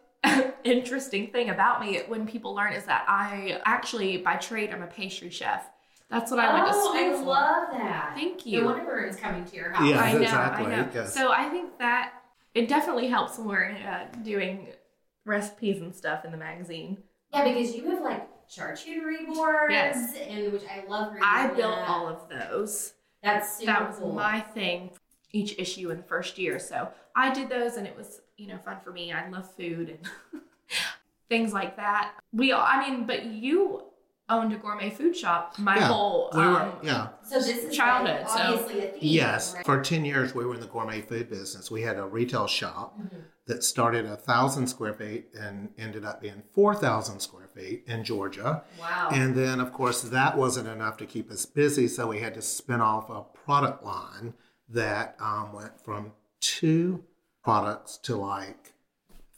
interesting 0.63 1.27
thing 1.31 1.49
about 1.49 1.81
me 1.81 2.01
when 2.07 2.27
people 2.27 2.53
learn 2.53 2.73
is 2.73 2.85
that 2.85 3.05
I 3.07 3.61
actually, 3.65 4.17
by 4.17 4.35
trade, 4.35 4.71
I'm 4.71 4.83
a 4.83 4.87
pastry 4.87 5.29
chef. 5.29 5.69
That's 6.09 6.31
what 6.31 6.39
I 6.39 6.53
went 6.53 6.67
to 6.67 6.71
oh, 6.73 7.15
school 7.15 7.33
I 7.33 7.41
love 7.41 7.67
that. 7.73 8.11
Thank 8.15 8.45
No 8.45 8.51
you. 8.51 8.65
wonder 8.65 8.97
it's 8.99 9.17
coming 9.17 9.43
to 9.45 9.55
your 9.55 9.71
house. 9.71 9.89
Yeah. 9.89 9.99
I 10.01 10.13
know, 10.13 10.21
exactly, 10.21 10.65
I 10.65 10.69
know. 10.77 10.89
yes. 10.93 11.13
So 11.13 11.31
I 11.31 11.49
think 11.49 11.77
that 11.79 12.13
it 12.53 12.69
definitely 12.69 13.07
helps 13.07 13.37
when 13.37 13.47
we're 13.47 13.71
uh, 13.71 14.05
doing 14.23 14.69
recipes 15.25 15.81
and 15.81 15.93
stuff 15.93 16.23
in 16.23 16.31
the 16.31 16.37
magazine. 16.37 16.97
Yeah, 17.33 17.43
because 17.43 17.75
you 17.75 17.89
have 17.89 18.01
like 18.01 18.27
charcuterie 18.49 19.27
boards, 19.27 19.73
Yes. 19.73 20.15
and 20.29 20.53
which 20.53 20.63
I 20.63 20.87
love. 20.87 21.09
reading 21.11 21.27
I 21.27 21.47
built 21.47 21.75
that. 21.75 21.89
all 21.89 22.07
of 22.07 22.29
those. 22.29 22.93
That's 23.21 23.57
super 23.57 23.65
that 23.73 23.89
was 23.89 23.99
cool. 23.99 24.13
my 24.13 24.39
thing 24.39 24.91
each 25.33 25.59
issue 25.59 25.89
in 25.91 25.97
the 25.97 26.03
first 26.03 26.37
year. 26.37 26.57
So 26.57 26.87
I 27.15 27.33
did 27.33 27.49
those 27.49 27.75
and 27.75 27.85
it 27.85 27.97
was, 27.97 28.21
you 28.37 28.47
know, 28.47 28.57
fun 28.59 28.77
for 28.81 28.91
me. 28.91 29.11
I 29.11 29.27
love 29.29 29.53
food 29.55 29.89
and 29.89 30.41
things 31.29 31.51
like 31.51 31.75
that. 31.75 32.13
We 32.31 32.53
all, 32.53 32.63
I 32.65 32.89
mean, 32.89 33.05
but 33.05 33.25
you 33.25 33.83
owned 34.29 34.53
a 34.53 34.57
gourmet 34.57 34.89
food 34.89 35.15
shop 35.15 35.57
my 35.57 35.77
Yeah, 35.77 35.87
whole 35.87 36.29
we 36.33 36.39
were, 36.39 36.61
um, 36.61 36.71
yeah. 36.83 37.07
so 37.23 37.39
this 37.39 37.63
is 37.63 37.75
childhood, 37.75 38.21
like, 38.27 38.29
so- 38.29 38.53
a 38.55 38.57
theme. 38.67 38.91
Yes, 38.99 39.55
right? 39.55 39.65
for 39.65 39.81
10 39.81 40.03
years 40.05 40.35
we 40.35 40.45
were 40.45 40.53
in 40.55 40.59
the 40.59 40.67
gourmet 40.67 41.01
food 41.01 41.29
business. 41.29 41.71
We 41.71 41.81
had 41.83 41.97
a 41.97 42.05
retail 42.05 42.47
shop 42.47 42.99
Mhm. 42.99 43.21
that 43.45 43.63
started 43.63 44.05
a 44.05 44.17
thousand 44.17 44.67
square 44.67 44.93
feet 44.93 45.29
and 45.39 45.69
ended 45.77 46.03
up 46.03 46.19
being 46.21 46.43
4,000 46.51 47.21
square 47.21 47.47
feet 47.47 47.83
in 47.87 48.03
Georgia. 48.03 48.63
Wow. 48.79 49.09
And 49.11 49.33
then, 49.35 49.59
of 49.61 49.71
course, 49.71 50.01
that 50.01 50.37
wasn't 50.37 50.67
enough 50.67 50.97
to 50.97 51.05
keep 51.05 51.31
us 51.31 51.45
busy, 51.45 51.87
so 51.87 52.07
we 52.07 52.19
had 52.19 52.33
to 52.33 52.41
spin 52.41 52.81
off 52.81 53.09
a 53.09 53.21
product 53.45 53.83
line 53.83 54.33
that 54.69 55.15
um, 55.21 55.53
went 55.53 55.79
from 55.79 56.11
two 56.41 57.05
products 57.43 57.97
to 57.99 58.17
like 58.17 58.73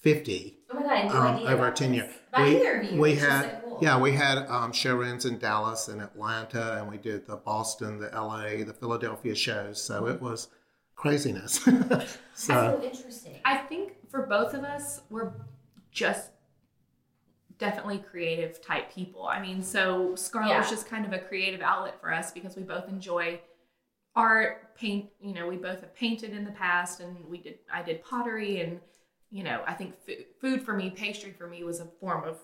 50 0.01 0.59
oh 0.71 0.75
my 0.75 0.81
god, 0.81 0.91
I 0.91 0.95
had 0.97 1.07
no 1.07 1.19
um, 1.19 1.35
idea 1.35 1.47
over 1.47 1.63
about 1.65 1.75
10 1.75 1.91
this. 1.91 1.97
years. 1.97 2.13
We, 2.37 2.57
either 2.57 2.79
of 2.79 2.91
you, 2.91 3.01
we 3.01 3.15
had, 3.15 3.61
cool. 3.63 3.79
yeah, 3.81 3.99
we 3.99 4.11
had 4.11 4.37
um, 4.47 4.71
showrooms 4.71 5.25
in 5.25 5.39
Dallas 5.39 5.87
and 5.87 6.01
Atlanta, 6.01 6.77
and 6.79 6.89
we 6.89 6.97
did 6.97 7.25
the 7.25 7.37
Boston, 7.37 7.99
the 7.99 8.09
LA, 8.13 8.63
the 8.63 8.73
Philadelphia 8.73 9.35
shows. 9.35 9.81
So 9.81 10.07
it 10.07 10.21
was 10.21 10.49
craziness. 10.95 11.59
That's 11.65 12.17
so 12.33 12.53
so 12.53 12.81
interesting. 12.83 13.39
I 13.45 13.57
think 13.57 13.93
for 14.09 14.25
both 14.27 14.53
of 14.53 14.63
us, 14.63 15.01
we're 15.09 15.31
just 15.91 16.31
definitely 17.57 17.97
creative 17.97 18.61
type 18.61 18.91
people. 18.91 19.27
I 19.27 19.41
mean, 19.41 19.61
so 19.61 20.15
Scarlet 20.15 20.57
was 20.57 20.69
just 20.69 20.87
kind 20.87 21.05
of 21.05 21.13
a 21.13 21.19
creative 21.19 21.61
outlet 21.61 21.99
for 21.99 22.13
us 22.13 22.31
because 22.31 22.55
we 22.55 22.63
both 22.63 22.87
enjoy 22.87 23.39
art, 24.15 24.75
paint. 24.75 25.09
You 25.21 25.33
know, 25.33 25.47
we 25.47 25.57
both 25.57 25.81
have 25.81 25.95
painted 25.95 26.31
in 26.31 26.45
the 26.45 26.51
past, 26.51 26.99
and 26.99 27.17
we 27.25 27.39
did. 27.39 27.59
I 27.71 27.81
did 27.83 28.03
pottery, 28.03 28.61
and 28.61 28.79
you 29.31 29.43
know, 29.43 29.61
I 29.67 29.73
think 29.73 29.95
food, 30.05 30.25
food 30.41 30.63
for 30.63 30.73
me, 30.73 30.89
pastry 30.89 31.31
for 31.31 31.47
me, 31.47 31.63
was 31.63 31.79
a 31.79 31.85
form 31.99 32.27
of 32.27 32.37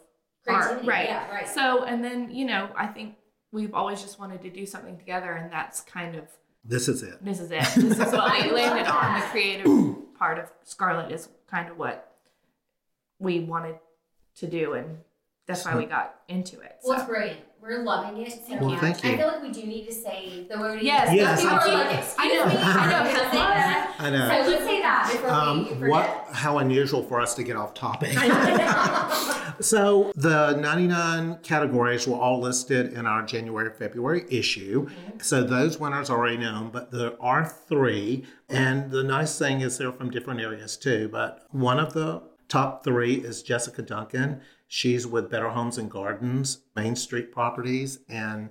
art, 0.48 0.86
right? 0.86 1.08
yeah, 1.08 1.30
right. 1.32 1.48
So, 1.48 1.84
and 1.84 2.04
then 2.04 2.30
you 2.32 2.46
know, 2.46 2.70
I 2.76 2.88
think 2.88 3.16
we've 3.52 3.74
always 3.74 4.02
just 4.02 4.20
wanted 4.20 4.42
to 4.44 4.50
do 4.50 4.66
something 4.66 4.98
together, 4.98 5.34
and 5.34 5.52
that's 5.52 5.82
kind 5.82 6.16
of 6.16 6.26
this 6.64 6.88
is 6.88 7.04
it. 7.04 7.24
this 7.24 7.40
is 7.40 7.52
it. 7.52 7.64
This 7.76 8.00
is 8.00 8.00
what 8.00 8.20
I 8.20 8.48
we 8.48 8.52
landed 8.56 8.88
on. 8.88 9.20
The 9.20 9.26
creative 9.28 9.66
part 10.20 10.40
of 10.40 10.52
Scarlet 10.64 11.12
is 11.12 11.30
kind 11.50 11.70
of 11.70 11.78
what 11.78 12.16
we 13.20 13.40
wanted 13.40 13.78
to 14.38 14.48
do, 14.48 14.74
and 14.74 14.98
that's 15.48 15.64
why 15.66 15.76
we 15.76 15.86
got 15.86 16.16
into 16.28 16.60
it. 16.62 16.78
Well, 16.84 16.98
it's 17.00 17.08
brilliant. 17.08 17.40
We're 17.62 17.82
loving 17.84 18.22
it. 18.22 18.32
So 18.48 18.58
Well, 18.58 18.78
thank 18.78 19.04
you. 19.04 19.12
I 19.12 19.18
feel 19.18 19.26
like 19.28 19.42
we 19.42 19.52
do 19.52 19.64
need 19.66 19.88
to 19.88 19.92
say 19.92 20.46
the 20.48 20.60
word. 20.60 20.82
Yes, 20.84 21.10
Yes, 21.12 21.42
People 21.42 21.56
are 21.56 21.60
absolutely. 21.60 21.96
like, 21.96 22.06
I 22.20 22.28
know. 22.28 22.44
I 22.44 22.54
know. 22.54 22.60
I 22.62 23.04
know. 23.06 23.12
gonna. 23.34 23.94
I 23.98 24.10
know. 24.12 24.44
So 24.44 24.50
let's 24.52 24.64
say 24.66 24.82
that 24.82 25.10
before 25.12 25.30
Um, 25.32 25.64
we 25.64 25.70
forget. 25.70 25.90
what? 25.90 26.28
How 26.32 26.60
unusual 26.60 27.02
for 27.04 27.20
us 27.20 27.34
to 27.36 27.44
get 27.44 27.56
off 27.56 27.74
topic. 27.74 28.12
so 29.60 30.12
the 30.16 30.56
99 30.58 31.40
categories 31.42 32.08
were 32.08 32.18
all 32.18 32.40
listed 32.40 32.94
in 32.94 33.06
our 33.08 33.24
January 33.24 33.72
February 33.74 34.26
issue. 34.30 34.88
So 35.22 35.44
those 35.44 35.80
winners 35.80 36.10
are 36.12 36.18
already 36.18 36.38
known, 36.38 36.70
but 36.70 36.92
there 36.92 37.14
are 37.22 37.46
three. 37.48 38.26
And 38.50 38.92
the 38.92 39.04
nice 39.04 39.40
thing 39.40 39.62
is 39.62 39.78
they're 39.78 39.92
from 39.92 40.12
different 40.12 40.40
areas 40.40 40.78
too. 40.78 41.10
But 41.12 41.46
one 41.52 41.80
of 41.80 41.94
the 41.94 42.22
top 42.48 42.84
three 42.84 43.16
is 43.16 43.42
Jessica 43.42 43.82
Duncan. 43.82 44.42
She's 44.68 45.06
with 45.06 45.30
Better 45.30 45.50
Homes 45.50 45.78
and 45.78 45.90
Gardens, 45.90 46.60
Main 46.76 46.96
Street 46.96 47.32
Properties, 47.32 48.00
and 48.10 48.50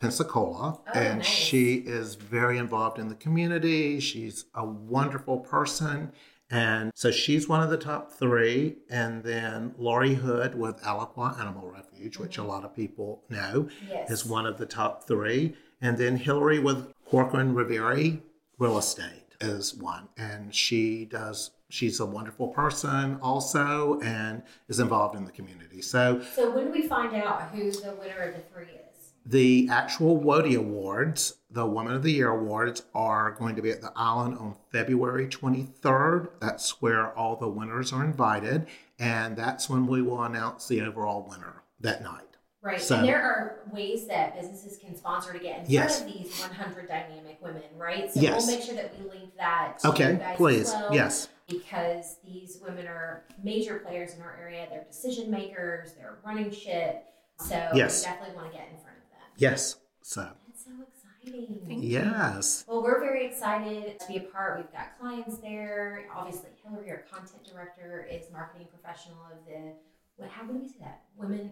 Pensacola, 0.00 0.78
Oh, 0.86 0.90
and 0.94 1.18
nice. 1.18 1.26
she 1.26 1.76
is 1.76 2.14
very 2.16 2.58
involved 2.58 2.98
in 2.98 3.08
the 3.08 3.14
community. 3.14 3.98
She's 4.00 4.44
a 4.54 4.64
wonderful 4.64 5.38
person. 5.40 6.12
And 6.48 6.92
so 6.94 7.10
she's 7.10 7.48
one 7.48 7.62
of 7.62 7.70
the 7.70 7.76
top 7.76 8.12
three. 8.12 8.76
And 8.88 9.24
then 9.24 9.74
Laurie 9.78 10.14
Hood 10.14 10.54
with 10.54 10.80
Alaqua 10.82 11.40
Animal 11.40 11.68
Refuge, 11.70 12.18
which 12.18 12.38
a 12.38 12.40
mm-hmm. 12.40 12.50
lot 12.50 12.64
of 12.64 12.74
people 12.74 13.24
know, 13.28 13.68
Yes. 13.88 14.10
is 14.10 14.26
one 14.26 14.46
of 14.46 14.58
the 14.58 14.66
top 14.66 15.06
three. 15.06 15.56
And 15.80 15.98
then 15.98 16.16
Hillary 16.16 16.58
with 16.58 16.92
Corcoran 17.04 17.54
Reverie 17.54 18.22
Real 18.58 18.78
Estate 18.78 19.34
is 19.40 19.74
one. 19.74 20.08
And 20.16 20.54
she 20.54 21.04
does, 21.04 21.50
she's 21.68 22.00
a 22.00 22.06
wonderful 22.06 22.48
person 22.48 23.18
also 23.22 24.00
and 24.00 24.42
is 24.68 24.78
involved 24.80 25.16
in 25.16 25.24
the 25.24 25.32
community. 25.32 25.82
So 25.82 26.22
So 26.34 26.50
when 26.54 26.66
do 26.66 26.72
we 26.72 26.86
find 26.86 27.14
out 27.14 27.42
who 27.50 27.70
the 27.70 27.94
winner 28.00 28.20
of 28.22 28.34
the 28.34 28.42
three 28.52 28.64
is? 28.64 29.12
the 29.28 29.68
actual 29.70 30.20
WOTY 30.20 30.54
Awards, 30.56 31.38
the 31.50 31.66
Woman 31.66 31.94
of 31.94 32.04
the 32.04 32.12
Year 32.12 32.28
Awards, 32.30 32.84
are 32.94 33.32
going 33.32 33.56
to 33.56 33.62
be 33.62 33.70
at 33.72 33.80
the 33.80 33.90
Island 33.96 34.38
on 34.38 34.54
February 34.70 35.26
23rd. 35.26 36.28
That's 36.40 36.80
where 36.80 37.12
all 37.18 37.34
the 37.34 37.48
winners 37.48 37.92
are 37.92 38.04
invited, 38.04 38.66
and 39.00 39.36
that's 39.36 39.68
when 39.68 39.88
we 39.88 40.00
will 40.00 40.22
announce 40.22 40.68
the 40.68 40.80
overall 40.80 41.26
winner 41.28 41.62
that 41.80 42.02
night. 42.04 42.22
Right. 42.62 42.80
So- 42.80 42.98
and 42.98 43.08
there 43.08 43.20
are 43.22 43.60
ways 43.72 44.06
that 44.06 44.40
businesses 44.40 44.78
can 44.78 44.96
sponsor 44.96 45.32
to 45.32 45.38
get 45.40 45.58
in 45.58 45.64
Yes. 45.70 46.02
front 46.02 46.16
of 46.16 46.22
these 46.22 46.40
100 46.40 46.88
dynamic 46.88 47.38
women, 47.42 47.62
right? 47.76 48.12
So 48.12 48.20
Yes. 48.20 48.46
we'll 48.46 48.56
make 48.56 48.64
sure 48.64 48.74
that 48.76 48.92
we 48.96 49.08
link 49.10 49.36
that 49.38 49.78
Okay, 49.84 50.20
please. 50.34 50.74
as 50.74 50.80
well. 50.82 50.86
Yes. 50.94 51.28
Because 51.48 52.16
these 52.24 52.58
women 52.60 52.86
are 52.88 53.24
major 53.42 53.78
players 53.78 54.14
in 54.14 54.22
our 54.22 54.36
area. 54.40 54.66
They're 54.68 54.84
decision 54.84 55.30
makers. 55.30 55.92
They're 55.94 56.18
running 56.24 56.50
shit. 56.50 57.04
So 57.38 57.68
Yes. 57.74 58.02
we 58.04 58.10
definitely 58.10 58.34
want 58.36 58.50
to 58.52 58.58
get 58.58 58.68
in 58.68 58.76
front 58.78 58.96
of 58.96 59.10
them. 59.10 59.20
Yes. 59.36 59.76
So, 60.02 60.22
That's 60.48 60.64
so 60.64 60.70
exciting. 60.82 61.62
Thank 61.68 61.82
you. 61.84 61.88
yes. 61.90 62.64
Well, 62.66 62.82
we're 62.82 62.98
very 63.00 63.26
excited 63.26 64.00
to 64.00 64.06
be 64.08 64.16
a 64.16 64.20
part. 64.22 64.56
We've 64.58 64.72
got 64.72 64.98
clients 64.98 65.38
there. 65.38 66.06
Obviously, 66.14 66.50
Hillary, 66.64 66.90
our 66.90 67.04
content 67.10 67.44
director, 67.44 68.08
is 68.10 68.30
marketing 68.32 68.66
professional 68.70 69.18
of 69.30 69.38
the. 69.46 69.72
What? 70.16 70.30
How 70.30 70.46
would 70.46 70.60
we 70.60 70.66
say 70.68 70.76
that? 70.80 71.02
Women, 71.16 71.50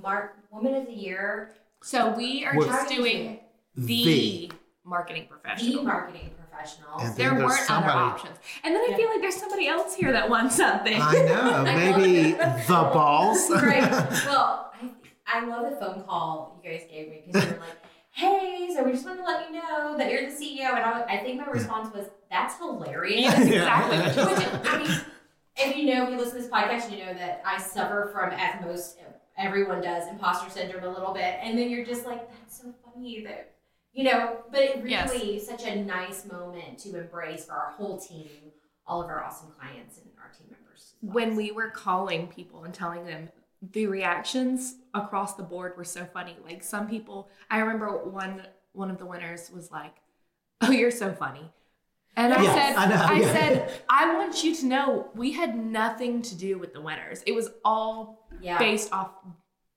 Mark, 0.00 0.36
Woman 0.50 0.74
of 0.74 0.86
the 0.86 0.92
Year, 0.94 1.52
So 1.82 2.10
we 2.16 2.44
are 2.44 2.56
We're- 2.56 2.68
just 2.68 2.88
doing 2.88 3.40
the, 3.76 3.86
The. 3.86 4.52
marketing 4.84 5.28
the 5.28 5.28
marketing 5.28 5.28
professional. 5.28 5.84
And 7.00 7.14
there 7.16 7.34
weren't 7.34 7.52
somebody- 7.66 7.92
other 7.92 8.00
options. 8.00 8.38
And 8.64 8.74
then 8.74 8.82
I 8.82 8.86
Yeah. 8.90 8.96
feel 8.96 9.08
like 9.10 9.20
there's 9.20 9.36
somebody 9.36 9.68
else 9.68 9.94
here 9.94 10.12
that 10.12 10.28
wants 10.28 10.56
something. 10.56 10.98
I 11.00 11.12
know. 11.22 11.62
Maybe 11.64 12.32
the 12.32 12.90
balls. 12.92 13.48
Great. 13.58 13.82
Well, 14.26 14.72
I, 14.80 14.90
I 15.26 15.44
love 15.46 15.70
the 15.70 15.76
phone 15.76 16.02
call 16.04 16.60
you 16.64 16.70
guys 16.70 16.82
gave 16.90 17.08
me 17.10 17.22
because 17.26 17.44
you 17.44 17.54
were 17.54 17.60
like, 17.60 17.76
"Hey, 18.12 18.70
so 18.74 18.82
we 18.84 18.92
just 18.92 19.04
want 19.04 19.18
to 19.18 19.24
let 19.24 19.48
you 19.50 19.56
know 19.60 19.96
that 19.98 20.10
you're 20.10 20.30
the 20.30 20.34
CEO," 20.36 20.68
and 20.70 20.78
I, 20.84 21.02
I 21.08 21.16
think 21.18 21.38
my 21.38 21.46
response 21.46 21.92
was, 21.94 22.06
"That's 22.30 22.56
hilarious." 22.58 23.20
Yes, 23.20 23.46
exactly 23.46 23.98
what 24.22 24.38
Which. 24.38 24.46
I 24.72 24.78
mean, 24.78 25.00
if 25.56 25.76
you 25.76 25.94
know, 25.94 26.04
if 26.04 26.10
you 26.10 26.16
listen 26.16 26.36
to 26.36 26.42
this 26.42 26.50
podcast, 26.50 26.90
you 26.90 27.04
know 27.04 27.12
that 27.14 27.42
I 27.44 27.58
suffer 27.60 28.10
from, 28.12 28.30
at 28.32 28.64
most 28.64 28.98
everyone 29.38 29.80
does, 29.82 30.08
imposter 30.08 30.48
syndrome 30.50 30.84
a 30.84 30.88
little 30.88 31.12
bit. 31.12 31.38
And 31.42 31.58
then 31.58 31.68
you're 31.70 31.84
just 31.84 32.06
like, 32.06 32.26
that's 32.30 32.58
so 32.62 32.72
funny 32.84 33.22
that, 33.24 33.50
you 33.96 34.04
know, 34.04 34.38
but 34.52 34.60
it 34.62 34.86
Yes. 34.86 35.10
really 35.10 35.38
such 35.40 35.64
a 35.64 35.74
nice 35.82 36.26
moment 36.26 36.78
to 36.80 36.88
embrace 36.98 37.46
for 37.46 37.54
our 37.54 37.70
whole 37.78 37.98
team, 37.98 38.28
all 38.86 39.02
of 39.02 39.08
our 39.08 39.24
awesome 39.24 39.50
clients 39.58 39.98
and 39.98 40.06
our 40.22 40.30
team 40.36 40.46
members. 40.50 40.94
well. 41.02 41.14
when 41.14 41.34
we 41.34 41.50
were 41.50 41.70
calling 41.70 42.28
people 42.28 42.64
and 42.64 42.72
telling 42.74 43.04
them 43.06 43.28
the 43.72 43.86
reactions 43.86 44.76
across 44.94 45.34
the 45.34 45.42
board 45.42 45.76
were 45.78 45.84
so 45.98 46.04
funny 46.04 46.36
like 46.44 46.62
some 46.62 46.86
people 46.86 47.28
i 47.50 47.58
remember 47.58 47.88
one 48.04 48.42
one 48.74 48.90
of 48.90 48.98
the 48.98 49.06
winners 49.06 49.50
was 49.50 49.70
like 49.72 49.94
oh 50.60 50.70
you're 50.70 50.90
so 50.90 51.10
funny 51.12 51.50
and 52.16 52.34
i 52.34 52.42
Yeah, 52.42 52.54
said 52.54 52.76
I 52.76 52.86
know, 52.88 53.02
I, 53.14 53.18
yeah. 53.20 53.32
said 53.32 53.70
i 53.88 54.14
want 54.14 54.44
you 54.44 54.54
to 54.56 54.66
know 54.66 55.08
we 55.14 55.32
had 55.32 55.56
nothing 55.56 56.20
to 56.22 56.34
do 56.36 56.58
with 56.58 56.74
the 56.74 56.82
winners 56.82 57.22
it 57.26 57.34
was 57.34 57.48
all 57.64 58.28
yeah. 58.42 58.58
based 58.58 58.92
off 58.92 59.10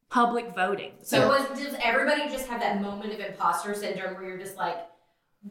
public 0.10 0.56
voting 0.56 0.92
So 1.04 1.28
was, 1.28 1.46
does 1.60 1.76
everybody 1.84 2.30
just 2.30 2.48
have 2.48 2.60
that 2.62 2.82
moment 2.82 3.14
of 3.14 3.20
imposter 3.20 3.74
syndrome 3.74 4.16
where 4.16 4.24
you're 4.28 4.38
just 4.40 4.58
like, 4.58 4.78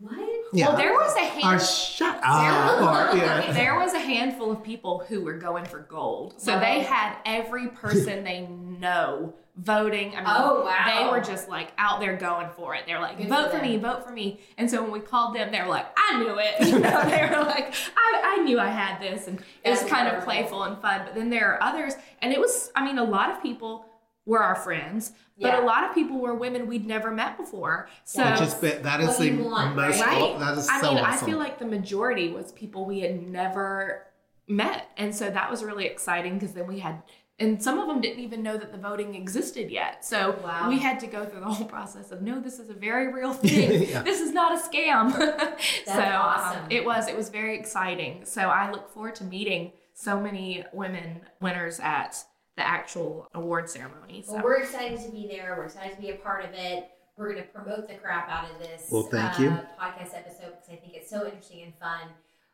what? 0.00 0.18
Yeah. 0.52 0.68
well 0.68 0.76
there 0.76 0.92
was 0.92 1.14
a 1.16 1.20
Or 1.20 1.24
hand 1.52 1.62
shut 1.62 2.20
up. 2.24 3.12
Or, 3.14 3.16
yeah. 3.16 3.52
there 3.52 3.78
was 3.78 3.94
a 3.94 3.98
handful 4.12 4.50
of 4.50 4.62
people 4.62 5.04
who 5.08 5.20
were 5.22 5.38
going 5.38 5.64
for 5.64 5.78
gold. 5.80 6.34
So 6.38 6.58
they 6.58 6.80
had 6.80 7.16
every 7.24 7.68
person 7.68 8.24
they 8.24 8.46
know 8.46 9.34
voting. 9.56 10.12
I 10.14 10.18
mean, 10.20 10.24
Oh, 10.28 10.64
wow. 10.64 10.84
they 10.86 11.10
were 11.10 11.20
just 11.24 11.48
like 11.48 11.72
out 11.78 12.00
there 12.00 12.16
going 12.16 12.48
for 12.56 12.74
it. 12.74 12.82
They're 12.86 13.00
like, 13.00 13.18
Good 13.18 13.28
vote 13.28 13.50
for 13.50 13.58
for, 13.58 13.62
me, 13.64 13.76
vote 13.76 14.04
for 14.04 14.12
me. 14.12 14.40
And 14.56 14.70
so 14.70 14.82
when 14.82 14.90
we 14.92 15.00
called 15.00 15.34
them, 15.34 15.50
they 15.50 15.60
were 15.60 15.66
like, 15.68 15.86
I 15.96 16.18
knew 16.22 16.38
it. 16.38 16.54
You 16.68 16.78
know, 16.80 17.02
they 17.08 17.22
were 17.28 17.44
like, 17.44 17.74
I, 17.96 18.36
I 18.38 18.42
knew 18.44 18.58
I 18.60 18.68
had 18.68 19.00
this. 19.00 19.26
And 19.26 19.40
it 19.64 19.70
was 19.70 19.80
That's 19.80 19.90
kind 19.90 20.06
of 20.08 20.22
playful 20.24 20.62
and 20.64 20.80
fun. 20.80 21.02
But 21.06 21.14
then 21.14 21.30
there 21.30 21.52
are 21.54 21.62
others, 21.62 21.94
and 22.22 22.32
it 22.32 22.38
was, 22.38 22.70
I 22.76 22.84
mean, 22.84 22.98
a 22.98 23.04
lot 23.04 23.30
of 23.30 23.42
people 23.42 23.84
were 24.28 24.42
our 24.42 24.54
friends, 24.54 25.12
but 25.40 25.48
Yeah. 25.54 25.60
a 25.62 25.64
lot 25.64 25.84
of 25.88 25.94
people 25.94 26.18
were 26.18 26.34
women 26.34 26.66
we'd 26.66 26.86
never 26.86 27.10
met 27.10 27.36
before. 27.38 27.88
So 28.04 28.22
Which 28.30 28.40
is, 28.42 28.54
be- 28.54 28.68
that 28.88 29.00
is 29.00 29.08
What 29.08 29.18
the 29.18 29.26
you 29.30 29.44
want, 29.44 29.74
most, 29.74 30.00
right? 30.02 30.38
that 30.38 30.58
is 30.58 30.68
I 30.68 30.80
so 30.80 30.94
mean, 30.94 31.04
awesome. 31.04 31.24
I 31.24 31.26
feel 31.30 31.38
like 31.38 31.58
the 31.58 31.64
majority 31.66 32.30
was 32.30 32.52
people 32.52 32.84
we 32.84 33.00
had 33.00 33.22
never 33.26 34.06
met, 34.46 34.88
and 34.96 35.14
so 35.14 35.30
that 35.30 35.50
was 35.50 35.64
really 35.64 35.86
exciting 35.86 36.34
because 36.34 36.52
then 36.52 36.66
we 36.66 36.78
had, 36.80 37.02
and 37.38 37.62
some 37.62 37.78
of 37.78 37.86
them 37.88 38.00
didn't 38.02 38.22
even 38.22 38.42
know 38.42 38.56
that 38.58 38.70
the 38.72 38.76
voting 38.78 39.14
existed 39.14 39.70
yet. 39.70 40.04
So 40.04 40.38
Wow. 40.44 40.68
we 40.68 40.78
had 40.78 41.00
to 41.00 41.06
go 41.06 41.24
through 41.24 41.40
the 41.40 41.46
whole 41.46 41.66
process 41.66 42.10
of 42.10 42.20
no, 42.20 42.38
this 42.40 42.58
is 42.58 42.68
a 42.68 42.74
very 42.74 43.12
real 43.12 43.32
thing. 43.32 43.82
Yeah. 43.90 44.02
This 44.02 44.20
is 44.20 44.32
not 44.32 44.52
a 44.58 44.60
scam. 44.68 45.12
so 45.86 46.02
um, 46.02 46.66
it 46.70 46.84
was, 46.84 47.08
it 47.08 47.16
was 47.16 47.28
very 47.30 47.58
exciting. 47.58 48.24
So 48.24 48.42
I 48.42 48.70
look 48.70 48.90
forward 48.90 49.14
to 49.16 49.24
meeting 49.24 49.72
so 49.94 50.20
many 50.20 50.64
women 50.72 51.22
winners 51.40 51.80
at 51.80 52.22
the 52.58 52.66
actual 52.66 53.28
award 53.34 53.70
ceremony. 53.70 54.22
So. 54.26 54.34
Well, 54.34 54.42
we're 54.44 54.60
excited 54.60 55.00
to 55.00 55.10
be 55.10 55.26
there. 55.28 55.54
We're 55.56 55.64
excited 55.66 55.94
to 55.94 56.00
be 56.02 56.10
a 56.10 56.16
part 56.16 56.44
of 56.44 56.50
it. 56.52 56.90
We're 57.16 57.32
going 57.32 57.44
to 57.44 57.48
promote 57.50 57.88
the 57.88 57.94
crap 57.94 58.28
out 58.28 58.50
of 58.50 58.58
this 58.60 58.88
Well, 58.90 59.04
thank 59.04 59.38
uh, 59.38 59.42
you. 59.42 59.50
podcast 59.80 60.14
episode 60.16 60.52
because 60.56 60.68
I 60.70 60.76
think 60.76 60.94
it's 60.94 61.08
so 61.10 61.24
interesting 61.24 61.62
and 61.62 61.74
fun. 61.76 62.08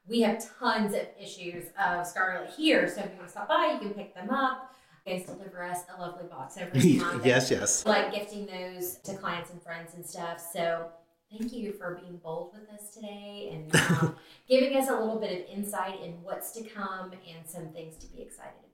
We 0.07 0.21
have 0.21 0.45
tons 0.59 0.95
of 0.95 1.07
issues 1.21 1.65
of 1.83 2.07
Scarlet 2.07 2.51
here, 2.55 2.87
so 2.89 3.01
if 3.01 3.11
you 3.11 3.17
want 3.17 3.27
to 3.29 3.31
stop 3.31 3.49
by, 3.49 3.73
you 3.73 3.79
can 3.79 3.95
pick 3.95 4.15
them 4.15 4.29
up. 4.31 4.75
You 5.07 5.17
guys 5.17 5.27
deliver 5.27 5.63
us 5.63 5.81
a 5.97 6.01
lovely 6.01 6.27
box 6.29 6.57
every 6.59 6.93
month. 6.99 7.25
yes, 7.27 7.51
yes. 7.51 7.85
like 7.87 8.13
gifting 8.13 8.47
those 8.47 8.97
to 9.05 9.15
clients 9.15 9.51
and 9.51 9.63
friends 9.63 9.95
and 9.95 10.05
stuff. 10.05 10.43
So 10.53 10.89
thank 11.31 11.53
you 11.53 11.73
for 11.73 11.99
being 12.01 12.19
bold 12.23 12.53
with 12.55 12.69
us 12.79 12.95
today 12.95 13.51
and 13.53 13.75
um, 14.01 14.17
giving 14.49 14.77
us 14.77 14.89
a 14.89 14.93
little 14.93 15.19
bit 15.19 15.33
of 15.33 15.49
insight 15.59 16.01
in 16.03 16.13
what's 16.23 16.53
to 16.53 16.63
come 16.65 17.13
and 17.13 17.47
some 17.47 17.69
things 17.69 17.97
to 17.99 18.07
be 18.09 18.21
excited 18.23 18.53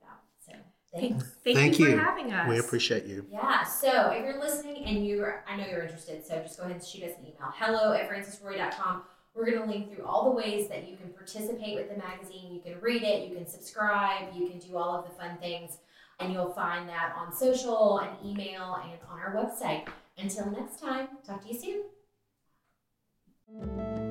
So 0.93 0.99
thanks. 0.99 1.25
Thank, 1.43 1.57
Thank 1.57 1.79
you 1.79 1.87
you. 1.87 1.91
for 1.93 1.99
having 1.99 2.33
us. 2.33 2.49
We 2.49 2.59
appreciate 2.59 3.05
you. 3.05 3.25
Yeah, 3.31 3.63
so 3.63 4.09
if 4.11 4.25
you're 4.25 4.39
listening 4.39 4.83
and 4.85 5.05
you're, 5.05 5.43
I 5.47 5.55
know 5.55 5.65
you're 5.65 5.83
interested, 5.83 6.25
so 6.25 6.39
just 6.41 6.57
go 6.57 6.63
ahead 6.63 6.75
and 6.75 6.85
shoot 6.85 7.03
us 7.03 7.11
an 7.17 7.25
email. 7.25 7.53
Hello 7.55 7.93
at 7.93 8.09
francisroy.com. 8.09 9.03
We're 9.33 9.45
going 9.45 9.61
to 9.61 9.65
link 9.65 9.95
through 9.95 10.05
all 10.05 10.25
the 10.25 10.35
ways 10.35 10.67
that 10.67 10.89
you 10.89 10.97
can 10.97 11.09
participate 11.13 11.75
with 11.75 11.89
the 11.89 11.97
magazine. 11.97 12.53
You 12.53 12.59
can 12.59 12.81
read 12.81 13.03
it, 13.03 13.29
you 13.29 13.35
can 13.35 13.47
subscribe, 13.47 14.35
you 14.35 14.49
can 14.49 14.59
do 14.59 14.75
all 14.75 14.93
of 14.93 15.05
the 15.05 15.15
fun 15.15 15.37
things, 15.37 15.77
and 16.19 16.33
you'll 16.33 16.53
find 16.53 16.89
that 16.89 17.15
on 17.17 17.33
social 17.33 17.99
and 17.99 18.11
email 18.25 18.77
and 18.83 18.99
on 19.09 19.19
our 19.19 19.33
website. 19.33 19.87
Until 20.17 20.51
next 20.51 20.81
time, 20.81 21.07
talk 21.25 21.41
to 21.43 21.53
you 21.53 21.83
soon. 23.47 24.10